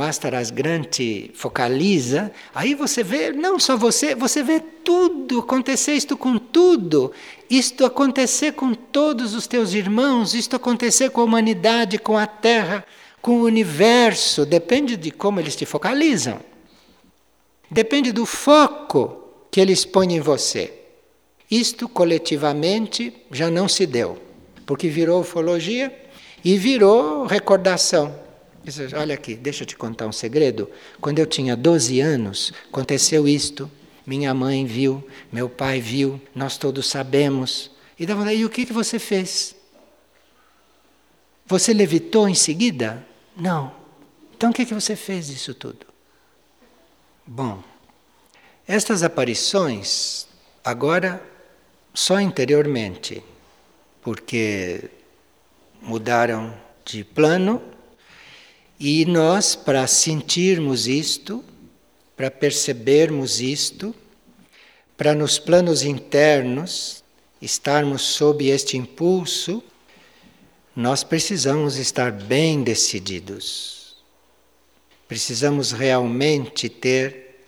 grande 0.52 1.30
focaliza, 1.32 2.30
aí 2.54 2.74
você 2.74 3.02
vê, 3.02 3.32
não 3.32 3.58
só 3.58 3.78
você, 3.78 4.14
você 4.14 4.42
vê 4.42 4.60
tudo, 4.60 5.38
acontecer 5.38 5.94
isto 5.94 6.18
com 6.18 6.36
tudo, 6.36 7.12
isto 7.48 7.84
acontecer 7.86 8.52
com 8.52 8.74
todos 8.74 9.34
os 9.34 9.46
teus 9.46 9.72
irmãos, 9.72 10.34
isto 10.34 10.54
acontecer 10.54 11.08
com 11.08 11.22
a 11.22 11.24
humanidade, 11.24 11.98
com 11.98 12.18
a 12.18 12.26
Terra, 12.26 12.84
com 13.22 13.38
o 13.38 13.44
universo, 13.44 14.44
depende 14.44 14.98
de 14.98 15.10
como 15.10 15.40
eles 15.40 15.56
te 15.56 15.64
focalizam. 15.64 16.40
Depende 17.70 18.12
do 18.12 18.26
foco 18.26 19.30
que 19.50 19.58
eles 19.58 19.86
põem 19.86 20.16
em 20.16 20.20
você. 20.20 20.74
Isto 21.50 21.88
coletivamente 21.88 23.14
já 23.30 23.50
não 23.50 23.66
se 23.66 23.86
deu, 23.86 24.18
porque 24.66 24.88
virou 24.88 25.20
ufologia 25.20 25.94
e 26.44 26.58
virou 26.58 27.26
recordação. 27.26 28.14
Olha 28.96 29.14
aqui, 29.14 29.34
deixa 29.34 29.62
eu 29.62 29.66
te 29.66 29.76
contar 29.76 30.06
um 30.06 30.12
segredo. 30.12 30.70
Quando 31.00 31.18
eu 31.18 31.26
tinha 31.26 31.56
12 31.56 32.00
anos, 32.00 32.52
aconteceu 32.68 33.28
isto. 33.28 33.70
Minha 34.06 34.32
mãe 34.34 34.64
viu, 34.66 35.06
meu 35.32 35.48
pai 35.48 35.80
viu, 35.80 36.20
nós 36.34 36.56
todos 36.56 36.88
sabemos. 36.88 37.70
E 37.98 38.06
dava 38.06 38.32
e 38.32 38.44
o 38.44 38.50
que, 38.50 38.66
que 38.66 38.72
você 38.72 38.98
fez? 38.98 39.54
Você 41.46 41.72
levitou 41.72 42.28
em 42.28 42.34
seguida? 42.34 43.06
Não. 43.36 43.72
Então 44.36 44.50
o 44.50 44.52
que, 44.52 44.64
que 44.64 44.74
você 44.74 44.96
fez 44.96 45.26
disso 45.28 45.54
tudo? 45.54 45.86
Bom, 47.26 47.62
estas 48.66 49.02
aparições, 49.02 50.26
agora 50.64 51.22
só 51.92 52.20
interiormente, 52.20 53.22
porque 54.04 54.90
mudaram 55.80 56.54
de 56.84 57.02
plano 57.02 57.60
e 58.78 59.06
nós, 59.06 59.56
para 59.56 59.86
sentirmos 59.86 60.86
isto, 60.86 61.42
para 62.14 62.30
percebermos 62.30 63.40
isto, 63.40 63.94
para 64.96 65.14
nos 65.14 65.38
planos 65.38 65.82
internos 65.82 67.02
estarmos 67.40 68.02
sob 68.02 68.46
este 68.46 68.76
impulso, 68.76 69.62
nós 70.76 71.02
precisamos 71.02 71.76
estar 71.76 72.12
bem 72.12 72.62
decididos. 72.62 73.96
Precisamos 75.08 75.72
realmente 75.72 76.68
ter 76.68 77.40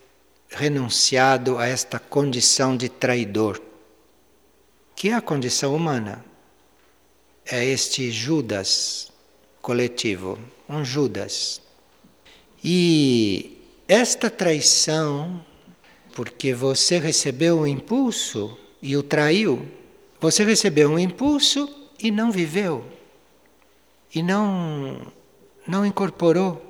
renunciado 0.48 1.58
a 1.58 1.66
esta 1.66 1.98
condição 1.98 2.76
de 2.76 2.88
traidor, 2.88 3.60
que 4.94 5.10
é 5.10 5.14
a 5.14 5.20
condição 5.20 5.74
humana. 5.74 6.24
É 7.48 7.64
este 7.64 8.10
Judas 8.10 9.12
coletivo 9.62 10.38
um 10.68 10.84
Judas. 10.84 11.60
E 12.62 13.58
esta 13.86 14.28
traição, 14.28 15.44
porque 16.14 16.52
você 16.52 16.98
recebeu 16.98 17.60
um 17.60 17.66
impulso 17.66 18.58
e 18.82 18.96
o 18.96 19.02
traiu, 19.02 19.66
você 20.20 20.44
recebeu 20.44 20.90
um 20.90 20.98
impulso 20.98 21.68
e 22.02 22.10
não 22.10 22.30
viveu, 22.30 22.84
e 24.14 24.22
não, 24.22 25.12
não 25.66 25.86
incorporou. 25.86 26.62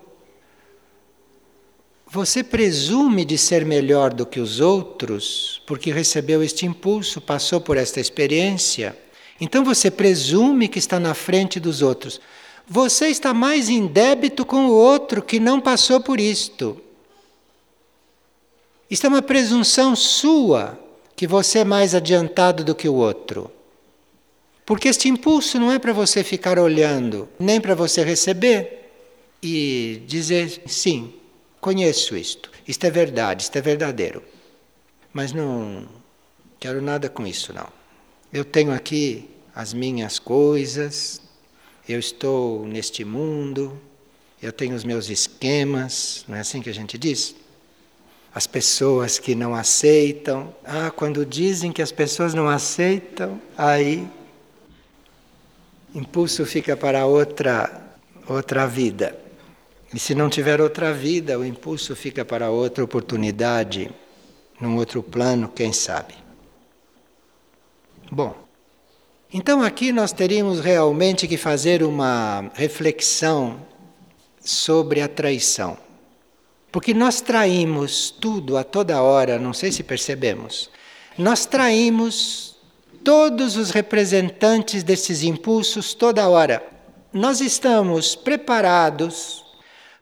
Você 2.08 2.44
presume 2.44 3.24
de 3.24 3.36
ser 3.36 3.64
melhor 3.64 4.12
do 4.14 4.24
que 4.24 4.38
os 4.38 4.60
outros 4.60 5.60
porque 5.66 5.90
recebeu 5.90 6.42
este 6.42 6.64
impulso, 6.64 7.20
passou 7.20 7.60
por 7.60 7.76
esta 7.76 8.00
experiência. 8.00 8.96
Então 9.40 9.64
você 9.64 9.90
presume 9.90 10.68
que 10.68 10.78
está 10.78 10.98
na 10.98 11.14
frente 11.14 11.60
dos 11.60 11.82
outros 11.82 12.20
você 12.68 13.06
está 13.08 13.32
mais 13.32 13.68
em 13.68 13.86
débito 13.86 14.44
com 14.44 14.66
o 14.66 14.72
outro 14.72 15.22
que 15.22 15.38
não 15.38 15.60
passou 15.60 16.00
por 16.00 16.18
isto. 16.18 16.80
Isto 18.90 19.06
é 19.06 19.08
uma 19.08 19.22
presunção 19.22 19.94
sua 19.94 20.78
que 21.14 21.26
você 21.26 21.60
é 21.60 21.64
mais 21.64 21.94
adiantado 21.94 22.64
do 22.64 22.74
que 22.74 22.88
o 22.88 22.94
outro. 22.94 23.50
Porque 24.64 24.88
este 24.88 25.08
impulso 25.08 25.60
não 25.60 25.70
é 25.70 25.78
para 25.78 25.92
você 25.92 26.24
ficar 26.24 26.58
olhando, 26.58 27.28
nem 27.38 27.60
para 27.60 27.74
você 27.74 28.02
receber 28.02 28.90
e 29.40 30.02
dizer 30.06 30.62
sim, 30.66 31.14
conheço 31.60 32.16
isto, 32.16 32.50
isto 32.66 32.84
é 32.84 32.90
verdade, 32.90 33.44
isto 33.44 33.56
é 33.56 33.60
verdadeiro. 33.60 34.24
Mas 35.12 35.32
não 35.32 35.86
quero 36.58 36.82
nada 36.82 37.08
com 37.08 37.24
isso, 37.24 37.52
não. 37.52 37.75
Eu 38.36 38.44
tenho 38.44 38.70
aqui 38.70 39.30
as 39.54 39.72
minhas 39.72 40.18
coisas, 40.18 41.22
eu 41.88 41.98
estou 41.98 42.66
neste 42.66 43.02
mundo, 43.02 43.80
eu 44.42 44.52
tenho 44.52 44.76
os 44.76 44.84
meus 44.84 45.08
esquemas, 45.08 46.22
não 46.28 46.36
é 46.36 46.40
assim 46.40 46.60
que 46.60 46.68
a 46.68 46.74
gente 46.74 46.98
diz? 46.98 47.34
As 48.34 48.46
pessoas 48.46 49.18
que 49.18 49.34
não 49.34 49.54
aceitam, 49.54 50.54
ah, 50.66 50.90
quando 50.90 51.24
dizem 51.24 51.72
que 51.72 51.80
as 51.80 51.90
pessoas 51.90 52.34
não 52.34 52.46
aceitam, 52.46 53.40
aí 53.56 54.06
impulso 55.94 56.44
fica 56.44 56.76
para 56.76 57.06
outra 57.06 57.96
outra 58.28 58.66
vida. 58.66 59.18
E 59.94 59.98
se 59.98 60.14
não 60.14 60.28
tiver 60.28 60.60
outra 60.60 60.92
vida, 60.92 61.38
o 61.38 61.44
impulso 61.44 61.96
fica 61.96 62.22
para 62.22 62.50
outra 62.50 62.84
oportunidade, 62.84 63.90
num 64.60 64.76
outro 64.76 65.02
plano, 65.02 65.48
quem 65.48 65.72
sabe. 65.72 66.25
Bom, 68.10 68.34
então 69.32 69.62
aqui 69.62 69.90
nós 69.90 70.12
teríamos 70.12 70.60
realmente 70.60 71.26
que 71.26 71.36
fazer 71.36 71.82
uma 71.82 72.50
reflexão 72.54 73.66
sobre 74.40 75.00
a 75.00 75.08
traição. 75.08 75.76
Porque 76.70 76.94
nós 76.94 77.20
traímos 77.20 78.10
tudo 78.10 78.56
a 78.56 78.62
toda 78.62 79.02
hora, 79.02 79.38
não 79.38 79.52
sei 79.52 79.72
se 79.72 79.82
percebemos. 79.82 80.70
Nós 81.18 81.46
traímos 81.46 82.56
todos 83.02 83.56
os 83.56 83.70
representantes 83.70 84.82
desses 84.82 85.22
impulsos 85.22 85.94
toda 85.94 86.28
hora. 86.28 86.62
Nós 87.12 87.40
estamos 87.40 88.14
preparados 88.14 89.44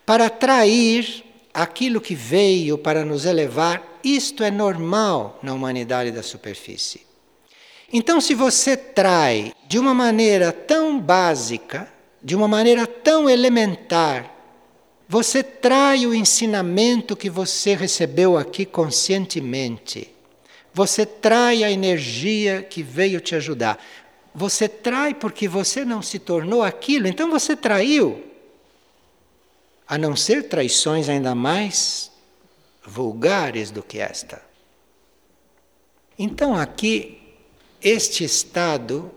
para 0.04 0.28
trair 0.28 1.24
aquilo 1.54 2.00
que 2.00 2.14
veio 2.14 2.76
para 2.76 3.04
nos 3.04 3.24
elevar, 3.24 4.00
isto 4.02 4.42
é 4.42 4.50
normal 4.50 5.38
na 5.42 5.54
humanidade 5.54 6.10
da 6.10 6.22
superfície. 6.22 7.13
Então, 7.92 8.20
se 8.20 8.34
você 8.34 8.76
trai 8.76 9.52
de 9.66 9.78
uma 9.78 9.94
maneira 9.94 10.52
tão 10.52 10.98
básica, 10.98 11.92
de 12.22 12.34
uma 12.34 12.48
maneira 12.48 12.86
tão 12.86 13.28
elementar, 13.28 14.34
você 15.08 15.42
trai 15.42 16.06
o 16.06 16.14
ensinamento 16.14 17.14
que 17.14 17.28
você 17.28 17.74
recebeu 17.74 18.38
aqui 18.38 18.64
conscientemente. 18.64 20.10
Você 20.72 21.06
trai 21.06 21.62
a 21.62 21.70
energia 21.70 22.62
que 22.62 22.82
veio 22.82 23.20
te 23.20 23.34
ajudar. 23.34 23.78
Você 24.34 24.68
trai 24.68 25.14
porque 25.14 25.46
você 25.46 25.84
não 25.84 26.02
se 26.02 26.18
tornou 26.18 26.62
aquilo, 26.62 27.06
então 27.06 27.30
você 27.30 27.54
traiu. 27.54 28.24
A 29.86 29.96
não 29.96 30.16
ser 30.16 30.48
traições 30.48 31.08
ainda 31.08 31.34
mais 31.34 32.10
vulgares 32.84 33.70
do 33.70 33.82
que 33.82 33.98
esta. 33.98 34.42
Então, 36.18 36.56
aqui, 36.56 37.20
este 37.84 38.24
estado 38.24 39.10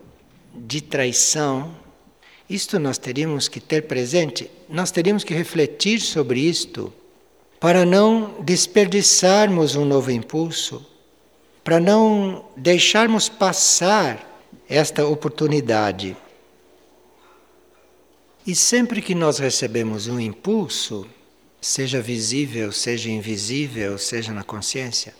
de 0.54 0.82
traição, 0.82 1.74
isto 2.50 2.78
nós 2.78 2.98
teríamos 2.98 3.48
que 3.48 3.62
ter 3.62 3.84
presente, 3.84 4.52
nós 4.68 4.92
teríamos 4.92 5.24
que 5.24 5.34
refletir 5.34 6.02
sobre 6.02 6.42
isto 6.42 6.94
para 7.62 7.86
não 7.86 8.42
desperdiçarmos 8.42 9.76
um 9.76 9.86
novo 9.86 10.12
impulso, 10.12 10.86
para 11.64 11.80
não 11.80 12.46
deixarmos 12.58 13.30
passar 13.30 14.44
esta 14.68 15.08
oportunidade. 15.08 16.16
E 18.46 18.54
sempre 18.54 19.02
que 19.02 19.16
nós 19.16 19.40
recebemos 19.40 20.08
um 20.08 20.20
impulso, 20.20 21.08
seja 21.62 22.02
visível, 22.02 22.72
seja 22.72 23.10
invisível, 23.10 23.98
seja 23.98 24.34
na 24.34 24.44
consciência, 24.44 25.14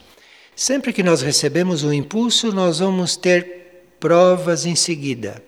sempre 0.58 0.92
que 0.92 1.04
nós 1.04 1.22
recebemos 1.22 1.84
um 1.84 1.94
impulso, 1.94 2.52
nós 2.52 2.80
vamos 2.80 3.16
ter 3.16 3.94
provas 4.00 4.66
em 4.66 4.76
seguida. 4.76 5.44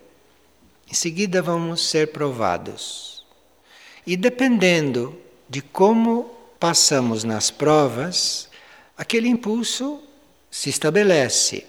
Em 0.90 0.94
seguida, 0.94 1.42
vamos 1.42 1.82
ser 1.82 2.12
provados. 2.12 3.26
E 4.06 4.16
dependendo 4.16 5.18
de 5.50 5.64
como 5.64 6.30
passamos 6.60 7.24
nas 7.24 7.50
provas, 7.50 8.50
aquele 8.96 9.28
impulso 9.28 10.00
se 10.52 10.70
estabelece, 10.70 11.66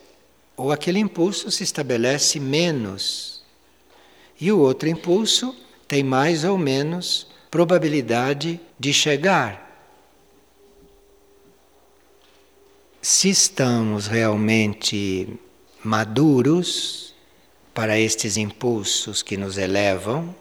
ou 0.54 0.70
aquele 0.70 0.98
impulso 0.98 1.50
se 1.50 1.64
estabelece 1.64 2.38
menos. 2.38 3.42
E 4.38 4.52
o 4.52 4.58
outro 4.58 4.86
impulso 4.86 5.56
tem 5.88 6.04
mais 6.04 6.44
ou 6.44 6.58
menos 6.58 7.26
probabilidade 7.50 8.60
de 8.78 8.92
chegar. 8.92 9.69
Se 13.02 13.30
estamos 13.30 14.06
realmente 14.06 15.26
maduros, 15.82 17.14
para 17.72 17.98
estes 17.98 18.36
impulsos 18.36 19.22
que 19.22 19.38
nos 19.38 19.56
elevam, 19.56 20.34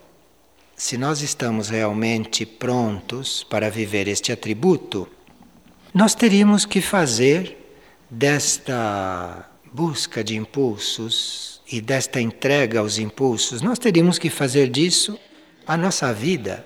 se 0.75 0.97
nós 0.97 1.21
estamos 1.21 1.69
realmente 1.69 2.45
prontos 2.45 3.45
para 3.49 3.69
viver 3.69 4.09
este 4.09 4.33
atributo, 4.33 5.07
nós 5.93 6.13
teríamos 6.13 6.65
que 6.65 6.81
fazer 6.81 7.57
desta 8.09 9.49
busca 9.71 10.21
de 10.21 10.35
impulsos 10.35 11.61
e 11.71 11.79
desta 11.79 12.19
entrega 12.19 12.81
aos 12.81 12.97
impulsos, 12.97 13.61
nós 13.61 13.79
teríamos 13.79 14.19
que 14.19 14.29
fazer 14.29 14.69
disso 14.69 15.17
a 15.65 15.77
nossa 15.77 16.11
vida. 16.11 16.65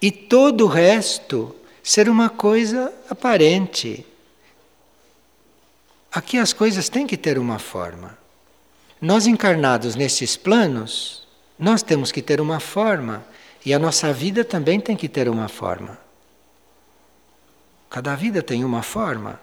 E 0.00 0.12
todo 0.12 0.64
o 0.64 0.68
resto 0.68 1.56
ser 1.82 2.08
uma 2.08 2.30
coisa 2.30 2.92
aparente. 3.10 4.06
Aqui 6.12 6.38
as 6.38 6.52
coisas 6.52 6.88
têm 6.88 7.06
que 7.06 7.16
ter 7.16 7.38
uma 7.38 7.58
forma. 7.58 8.16
Nós 9.00 9.26
encarnados 9.26 9.94
nesses 9.94 10.36
planos, 10.36 11.26
nós 11.58 11.82
temos 11.82 12.10
que 12.10 12.22
ter 12.22 12.40
uma 12.40 12.58
forma 12.58 13.24
e 13.64 13.74
a 13.74 13.78
nossa 13.78 14.12
vida 14.12 14.44
também 14.44 14.80
tem 14.80 14.96
que 14.96 15.08
ter 15.08 15.28
uma 15.28 15.48
forma. 15.48 15.98
Cada 17.90 18.14
vida 18.14 18.42
tem 18.42 18.64
uma 18.64 18.82
forma, 18.82 19.40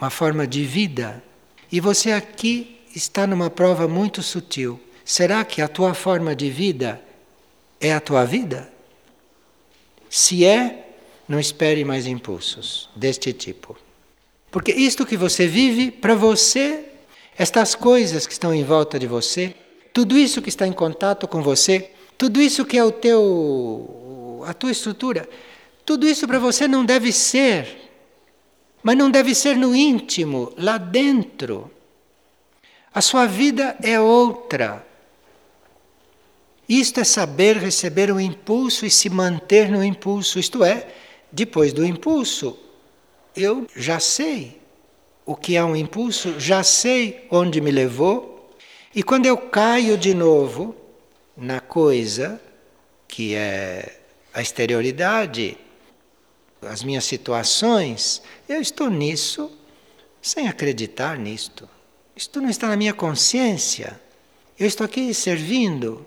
uma 0.00 0.10
forma 0.10 0.46
de 0.46 0.64
vida. 0.64 1.22
E 1.70 1.80
você 1.80 2.12
aqui 2.12 2.80
está 2.94 3.26
numa 3.26 3.50
prova 3.50 3.86
muito 3.86 4.22
sutil. 4.22 4.80
Será 5.04 5.44
que 5.44 5.60
a 5.60 5.68
tua 5.68 5.94
forma 5.94 6.34
de 6.34 6.50
vida 6.50 7.00
é 7.80 7.92
a 7.92 8.00
tua 8.00 8.24
vida? 8.24 8.70
Se 10.08 10.44
é, 10.44 10.94
não 11.28 11.38
espere 11.38 11.84
mais 11.84 12.06
impulsos 12.06 12.88
deste 12.96 13.32
tipo. 13.32 13.76
Porque 14.58 14.72
isto 14.72 15.06
que 15.06 15.16
você 15.16 15.46
vive, 15.46 15.88
para 15.88 16.16
você 16.16 16.86
estas 17.38 17.76
coisas 17.76 18.26
que 18.26 18.32
estão 18.32 18.52
em 18.52 18.64
volta 18.64 18.98
de 18.98 19.06
você, 19.06 19.54
tudo 19.92 20.18
isso 20.18 20.42
que 20.42 20.48
está 20.48 20.66
em 20.66 20.72
contato 20.72 21.28
com 21.28 21.40
você, 21.40 21.92
tudo 22.18 22.42
isso 22.42 22.64
que 22.64 22.76
é 22.76 22.82
o 22.82 22.90
teu 22.90 24.42
a 24.44 24.52
tua 24.52 24.72
estrutura, 24.72 25.28
tudo 25.86 26.08
isso 26.08 26.26
para 26.26 26.40
você 26.40 26.66
não 26.66 26.84
deve 26.84 27.12
ser, 27.12 27.68
mas 28.82 28.96
não 28.96 29.12
deve 29.12 29.32
ser 29.32 29.56
no 29.56 29.76
íntimo, 29.76 30.52
lá 30.58 30.76
dentro. 30.76 31.70
A 32.92 33.00
sua 33.00 33.26
vida 33.26 33.76
é 33.80 34.00
outra. 34.00 34.84
Isto 36.68 36.98
é 36.98 37.04
saber 37.04 37.58
receber 37.58 38.10
o 38.10 38.18
impulso 38.18 38.84
e 38.84 38.90
se 38.90 39.08
manter 39.08 39.70
no 39.70 39.84
impulso, 39.84 40.36
isto 40.36 40.64
é, 40.64 40.88
depois 41.30 41.72
do 41.72 41.86
impulso, 41.86 42.58
eu 43.36 43.66
já 43.74 44.00
sei 44.00 44.60
o 45.24 45.36
que 45.36 45.56
é 45.56 45.64
um 45.64 45.76
impulso, 45.76 46.38
já 46.40 46.62
sei 46.62 47.26
onde 47.30 47.60
me 47.60 47.70
levou, 47.70 48.50
e 48.94 49.02
quando 49.02 49.26
eu 49.26 49.36
caio 49.36 49.98
de 49.98 50.14
novo 50.14 50.74
na 51.36 51.60
coisa, 51.60 52.40
que 53.06 53.34
é 53.34 54.00
a 54.32 54.40
exterioridade, 54.40 55.56
as 56.62 56.82
minhas 56.82 57.04
situações, 57.04 58.22
eu 58.48 58.60
estou 58.60 58.90
nisso 58.90 59.50
sem 60.20 60.48
acreditar 60.48 61.18
nisto. 61.18 61.68
Isto 62.16 62.40
não 62.40 62.48
está 62.48 62.68
na 62.68 62.76
minha 62.76 62.92
consciência. 62.92 64.00
Eu 64.58 64.66
estou 64.66 64.84
aqui 64.84 65.14
servindo. 65.14 66.04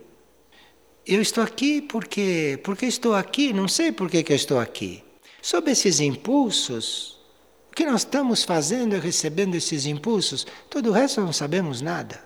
Eu 1.06 1.22
estou 1.22 1.44
aqui 1.44 1.82
porque 1.82 2.60
porque 2.64 2.86
estou 2.86 3.16
aqui, 3.16 3.54
não 3.54 3.68
sei 3.68 3.92
por 3.92 4.10
que, 4.10 4.24
que 4.24 4.34
eu 4.34 4.36
estou 4.36 4.60
aqui. 4.60 5.04
Sob 5.42 5.72
esses 5.72 6.00
impulsos, 6.00 7.20
o 7.72 7.76
que 7.76 7.86
nós 7.86 8.02
estamos 8.02 8.44
fazendo 8.44 8.96
é 8.96 9.00
recebendo 9.00 9.56
esses 9.56 9.86
impulsos, 9.86 10.46
todo 10.70 10.90
o 10.90 10.92
resto 10.92 11.22
não 11.22 11.34
sabemos 11.34 11.82
nada. 11.82 12.22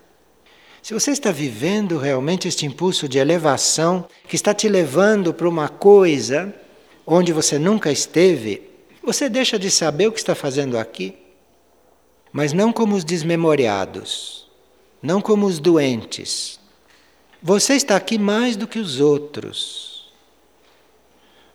Se 0.81 0.93
você 0.93 1.11
está 1.11 1.31
vivendo 1.31 1.97
realmente 1.97 2.47
este 2.47 2.65
impulso 2.65 3.07
de 3.07 3.17
elevação 3.17 4.07
que 4.27 4.35
está 4.35 4.53
te 4.53 4.67
levando 4.67 5.33
para 5.33 5.49
uma 5.49 5.69
coisa 5.69 6.53
onde 7.07 7.31
você 7.31 7.57
nunca 7.57 7.91
esteve, 7.91 8.69
você 9.01 9.29
deixa 9.29 9.57
de 9.57 9.71
saber 9.71 10.07
o 10.07 10.11
que 10.11 10.19
está 10.19 10.35
fazendo 10.35 10.77
aqui. 10.77 11.15
Mas 12.31 12.53
não 12.53 12.73
como 12.73 12.95
os 12.95 13.03
desmemoriados, 13.03 14.47
não 15.01 15.21
como 15.21 15.45
os 15.45 15.59
doentes. 15.59 16.59
Você 17.41 17.75
está 17.75 17.95
aqui 17.95 18.17
mais 18.17 18.57
do 18.57 18.67
que 18.67 18.77
os 18.77 18.99
outros. 18.99 20.11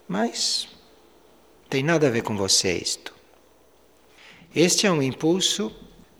Mas 0.07 0.67
tem 1.71 1.81
nada 1.83 2.07
a 2.07 2.09
ver 2.09 2.21
com 2.21 2.35
você 2.35 2.73
isto. 2.73 3.15
Este 4.53 4.85
é 4.85 4.91
um 4.91 5.01
impulso 5.01 5.73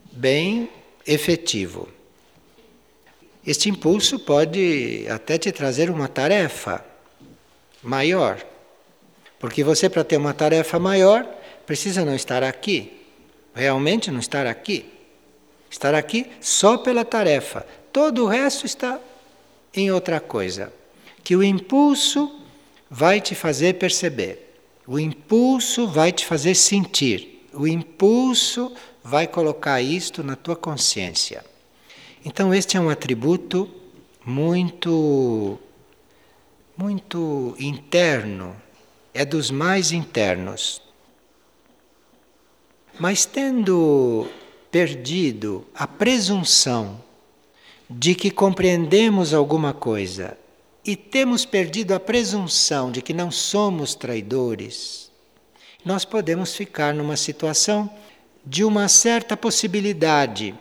bem 0.09 0.69
efetivo. 1.05 1.89
Este 3.45 3.69
impulso 3.69 4.17
pode 4.17 5.05
até 5.09 5.37
te 5.37 5.51
trazer 5.51 5.89
uma 5.89 6.07
tarefa 6.07 6.85
maior. 7.83 8.41
Porque 9.39 9.61
você, 9.61 9.89
para 9.89 10.05
ter 10.05 10.15
uma 10.15 10.33
tarefa 10.33 10.79
maior, 10.79 11.25
precisa 11.65 12.05
não 12.05 12.15
estar 12.15 12.43
aqui. 12.43 13.05
Realmente 13.53 14.09
não 14.09 14.19
estar 14.19 14.47
aqui. 14.47 14.85
Estar 15.69 15.93
aqui 15.93 16.31
só 16.39 16.77
pela 16.77 17.03
tarefa. 17.03 17.67
Todo 17.91 18.23
o 18.23 18.27
resto 18.27 18.65
está 18.65 19.01
em 19.73 19.91
outra 19.91 20.21
coisa. 20.21 20.71
Que 21.21 21.35
o 21.35 21.43
impulso 21.43 22.39
vai 22.89 23.19
te 23.19 23.35
fazer 23.35 23.73
perceber. 23.73 24.50
O 24.87 24.99
impulso 24.99 25.87
vai 25.87 26.11
te 26.11 26.25
fazer 26.25 26.55
sentir 26.55 27.31
o 27.53 27.67
impulso 27.67 28.73
vai 29.03 29.27
colocar 29.27 29.81
isto 29.81 30.23
na 30.23 30.35
tua 30.35 30.55
consciência. 30.55 31.43
Então 32.23 32.53
este 32.53 32.77
é 32.77 32.79
um 32.79 32.89
atributo 32.89 33.69
muito 34.25 35.59
muito 36.77 37.55
interno, 37.59 38.55
é 39.13 39.25
dos 39.25 39.51
mais 39.51 39.91
internos. 39.91 40.81
Mas 42.99 43.25
tendo 43.25 44.27
perdido 44.71 45.65
a 45.75 45.85
presunção 45.85 47.01
de 47.89 48.15
que 48.15 48.31
compreendemos 48.31 49.33
alguma 49.33 49.73
coisa 49.73 50.37
e 50.85 50.95
temos 50.95 51.45
perdido 51.45 51.93
a 51.93 51.99
presunção 51.99 52.91
de 52.91 53.01
que 53.01 53.13
não 53.13 53.29
somos 53.29 53.93
traidores, 53.93 55.11
nós 55.85 56.05
podemos 56.05 56.55
ficar 56.55 56.93
numa 56.93 57.17
situação 57.17 57.89
de 58.45 58.63
uma 58.63 58.87
certa 58.87 59.37
possibilidade 59.37 60.55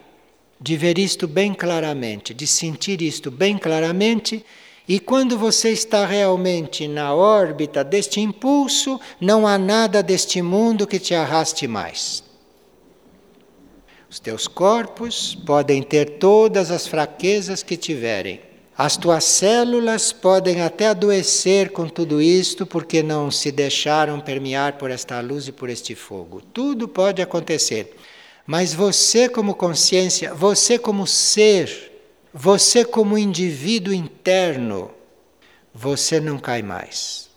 de 0.60 0.76
ver 0.76 0.98
isto 0.98 1.26
bem 1.26 1.54
claramente, 1.54 2.34
de 2.34 2.46
sentir 2.46 3.00
isto 3.00 3.30
bem 3.30 3.56
claramente. 3.56 4.44
E 4.86 5.00
quando 5.00 5.38
você 5.38 5.70
está 5.70 6.04
realmente 6.04 6.86
na 6.86 7.14
órbita 7.14 7.82
deste 7.82 8.20
impulso, 8.20 9.00
não 9.20 9.46
há 9.46 9.56
nada 9.56 10.02
deste 10.02 10.42
mundo 10.42 10.86
que 10.86 10.98
te 10.98 11.14
arraste 11.14 11.66
mais. 11.66 12.22
Os 14.10 14.18
teus 14.18 14.48
corpos 14.48 15.34
podem 15.46 15.82
ter 15.82 16.18
todas 16.18 16.70
as 16.70 16.86
fraquezas 16.86 17.62
que 17.62 17.76
tiverem. 17.76 18.49
As 18.82 18.96
tuas 18.96 19.24
células 19.24 20.10
podem 20.10 20.62
até 20.62 20.86
adoecer 20.88 21.70
com 21.70 21.86
tudo 21.86 22.18
isto 22.22 22.64
porque 22.64 23.02
não 23.02 23.30
se 23.30 23.52
deixaram 23.52 24.18
permear 24.18 24.78
por 24.78 24.90
esta 24.90 25.20
luz 25.20 25.46
e 25.46 25.52
por 25.52 25.68
este 25.68 25.94
fogo. 25.94 26.40
Tudo 26.40 26.88
pode 26.88 27.20
acontecer. 27.20 27.94
Mas 28.46 28.72
você, 28.72 29.28
como 29.28 29.54
consciência, 29.54 30.32
você, 30.32 30.78
como 30.78 31.06
ser, 31.06 31.92
você, 32.32 32.82
como 32.82 33.18
indivíduo 33.18 33.92
interno, 33.92 34.90
você 35.74 36.18
não 36.18 36.38
cai 36.38 36.62
mais. 36.62 37.28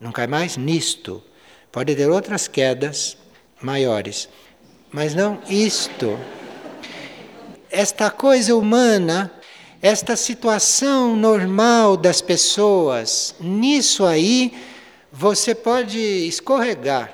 Não 0.00 0.10
cai 0.10 0.26
mais 0.26 0.56
nisto. 0.56 1.22
Pode 1.70 1.94
ter 1.94 2.10
outras 2.10 2.48
quedas 2.48 3.16
maiores, 3.60 4.28
mas 4.90 5.14
não 5.14 5.38
isto. 5.48 6.18
Esta 7.70 8.10
coisa 8.10 8.56
humana, 8.56 9.30
esta 9.82 10.14
situação 10.14 11.16
normal 11.16 11.96
das 11.96 12.22
pessoas, 12.22 13.34
nisso 13.40 14.06
aí 14.06 14.54
você 15.10 15.56
pode 15.56 15.98
escorregar, 15.98 17.12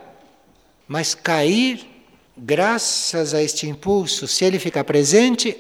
mas 0.87 1.15
cair, 1.15 1.89
graças 2.37 3.33
a 3.33 3.43
este 3.43 3.67
impulso, 3.67 4.29
se 4.29 4.45
ele 4.45 4.59
ficar 4.59 4.85
presente, 4.85 5.57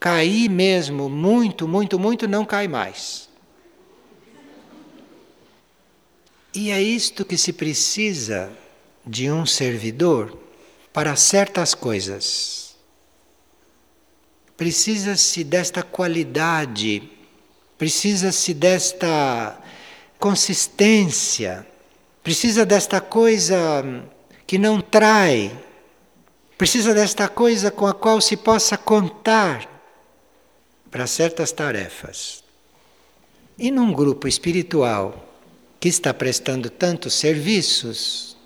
cair 0.00 0.50
mesmo, 0.50 1.08
muito, 1.08 1.68
muito, 1.68 2.00
muito, 2.00 2.26
não 2.26 2.44
cai 2.44 2.66
mais. 2.66 3.28
E 6.52 6.70
é 6.70 6.82
isto 6.82 7.24
que 7.24 7.38
se 7.38 7.52
precisa 7.52 8.50
de 9.06 9.30
um 9.30 9.46
servidor 9.46 10.36
para 10.92 11.14
certas 11.14 11.74
coisas. 11.74 12.63
Precisa-se 14.56 15.42
desta 15.42 15.82
qualidade, 15.82 17.10
precisa-se 17.76 18.54
desta 18.54 19.58
consistência, 20.18 21.66
precisa 22.22 22.64
desta 22.64 23.00
coisa 23.00 23.84
que 24.46 24.56
não 24.56 24.80
trai, 24.80 25.50
precisa 26.56 26.94
desta 26.94 27.28
coisa 27.28 27.70
com 27.70 27.86
a 27.86 27.92
qual 27.92 28.20
se 28.20 28.36
possa 28.36 28.78
contar 28.78 29.68
para 30.90 31.06
certas 31.06 31.50
tarefas. 31.50 32.44
E 33.58 33.70
num 33.70 33.92
grupo 33.92 34.28
espiritual 34.28 35.28
que 35.80 35.88
está 35.88 36.14
prestando 36.14 36.70
tantos 36.70 37.14
serviços, 37.14 38.36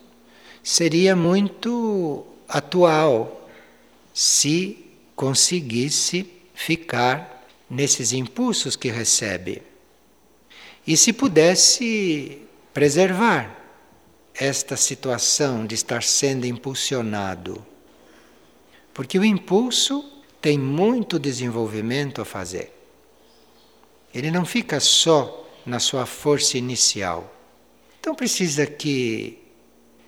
seria 0.62 1.14
muito 1.14 2.26
atual 2.48 3.48
se 4.12 4.87
conseguisse 5.18 6.30
ficar 6.54 7.44
nesses 7.68 8.12
impulsos 8.12 8.76
que 8.76 8.88
recebe 8.88 9.60
e 10.86 10.96
se 10.96 11.12
pudesse 11.12 12.42
preservar 12.72 13.58
esta 14.32 14.76
situação 14.76 15.66
de 15.66 15.74
estar 15.74 16.04
sendo 16.04 16.46
impulsionado. 16.46 17.66
Porque 18.94 19.18
o 19.18 19.24
impulso 19.24 20.08
tem 20.40 20.56
muito 20.56 21.18
desenvolvimento 21.18 22.22
a 22.22 22.24
fazer. 22.24 22.72
Ele 24.14 24.30
não 24.30 24.44
fica 24.44 24.78
só 24.78 25.50
na 25.66 25.80
sua 25.80 26.06
força 26.06 26.56
inicial. 26.56 27.34
Então 27.98 28.14
precisa 28.14 28.64
que 28.66 29.36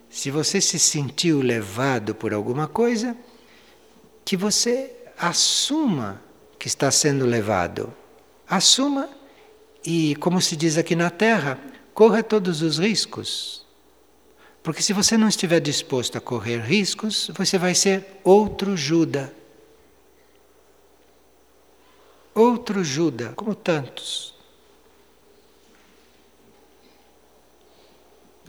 se 0.09 0.31
você 0.31 0.61
se 0.61 0.79
sentiu 0.79 1.43
levado 1.43 2.15
por 2.15 2.33
alguma 2.33 2.69
coisa, 2.69 3.17
que 4.25 4.37
você 4.37 4.99
assuma 5.21 6.21
que 6.59 6.67
está 6.67 6.91
sendo 6.91 7.27
levado. 7.27 7.93
Assuma 8.49 9.09
e, 9.85 10.17
como 10.17 10.41
se 10.41 10.57
diz 10.57 10.79
aqui 10.79 10.97
na 10.97 11.11
Terra, 11.11 11.59
corra 11.93 12.23
todos 12.23 12.63
os 12.63 12.79
riscos. 12.79 13.67
Porque 14.63 14.83
se 14.83 14.93
você 14.93 15.17
não 15.17 15.29
estiver 15.29 15.61
disposto 15.61 16.17
a 16.17 16.21
correr 16.21 16.59
riscos, 16.59 17.31
você 17.35 17.59
vai 17.59 17.75
ser 17.75 18.21
outro 18.25 18.77
Judas. 18.77 19.31
Outro 22.35 22.83
Judas, 22.83 23.33
como 23.35 23.55
tantos. 23.55 24.41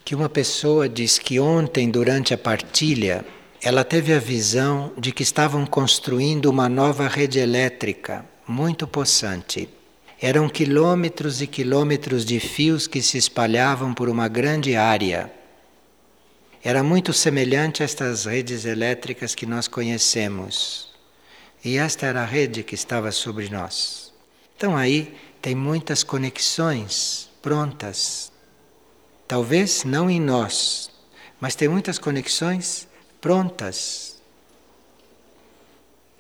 que 0.04 0.16
uma 0.16 0.28
pessoa 0.28 0.90
diz 0.90 1.18
que 1.18 1.40
ontem, 1.40 1.90
durante 1.90 2.34
a 2.34 2.38
partilha, 2.38 3.24
ela 3.62 3.84
teve 3.84 4.14
a 4.14 4.20
visão 4.20 4.92
de 4.98 5.12
que 5.12 5.24
estavam 5.24 5.66
construindo 5.66 6.48
uma 6.48 6.68
nova 6.68 7.08
rede 7.08 7.40
elétrica 7.40 8.26
muito 8.48 8.88
possante. 8.88 9.70
Eram 10.20 10.50
quilômetros 10.50 11.42
e 11.42 11.48
quilômetros 11.48 12.26
de 12.26 12.40
fios 12.40 12.88
que 12.88 13.02
se 13.02 13.18
espalhavam 13.18 13.94
por 13.94 14.10
uma 14.10 14.28
grande 14.28 14.76
área. 14.76 15.32
Era 16.64 16.84
muito 16.84 17.14
semelhante 17.14 17.82
a 17.82 17.86
estas 17.86 18.26
redes 18.26 18.66
elétricas 18.66 19.34
que 19.34 19.46
nós 19.46 19.68
conhecemos. 19.68 20.90
E 21.64 21.78
esta 21.78 22.06
era 22.06 22.22
a 22.22 22.26
rede 22.26 22.64
que 22.64 22.76
estava 22.76 23.12
sobre 23.12 23.50
nós. 23.50 24.14
Então 24.56 24.76
aí 24.76 25.16
tem 25.42 25.56
muitas 25.56 26.04
conexões 26.04 27.30
prontas 27.42 28.32
Talvez 29.32 29.86
não 29.86 30.10
em 30.10 30.20
nós, 30.20 30.92
mas 31.40 31.56
tem 31.56 31.70
muitas 31.70 31.98
conexões 31.98 32.86
prontas. 33.22 34.20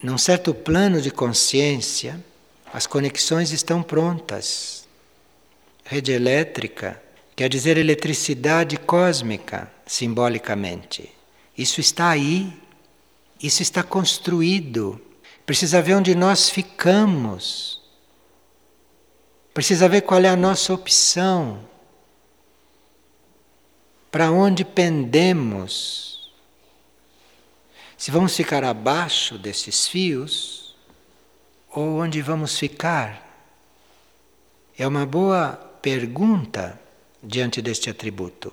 Num 0.01 0.17
certo 0.17 0.53
plano 0.53 1.01
de 1.01 1.11
consciência, 1.11 2.23
as 2.71 2.87
conexões 2.87 3.51
estão 3.51 3.83
prontas. 3.83 4.87
Rede 5.83 6.11
elétrica 6.11 7.01
quer 7.35 7.49
dizer 7.49 7.77
eletricidade 7.77 8.77
cósmica, 8.77 9.71
simbolicamente. 9.85 11.11
Isso 11.57 11.81
está 11.81 12.09
aí, 12.09 12.53
isso 13.41 13.61
está 13.61 13.83
construído. 13.83 15.01
Precisa 15.45 15.81
ver 15.81 15.95
onde 15.95 16.15
nós 16.15 16.49
ficamos. 16.49 17.81
Precisa 19.53 19.89
ver 19.89 20.01
qual 20.01 20.21
é 20.21 20.29
a 20.29 20.35
nossa 20.35 20.73
opção 20.73 21.59
para 24.11 24.31
onde 24.31 24.65
pendemos. 24.65 26.10
Se 28.01 28.09
vamos 28.09 28.35
ficar 28.35 28.63
abaixo 28.63 29.37
desses 29.37 29.87
fios 29.87 30.75
ou 31.69 32.01
onde 32.01 32.19
vamos 32.19 32.57
ficar? 32.57 33.47
É 34.75 34.87
uma 34.87 35.05
boa 35.05 35.51
pergunta 35.83 36.81
diante 37.21 37.61
deste 37.61 37.91
atributo. 37.91 38.51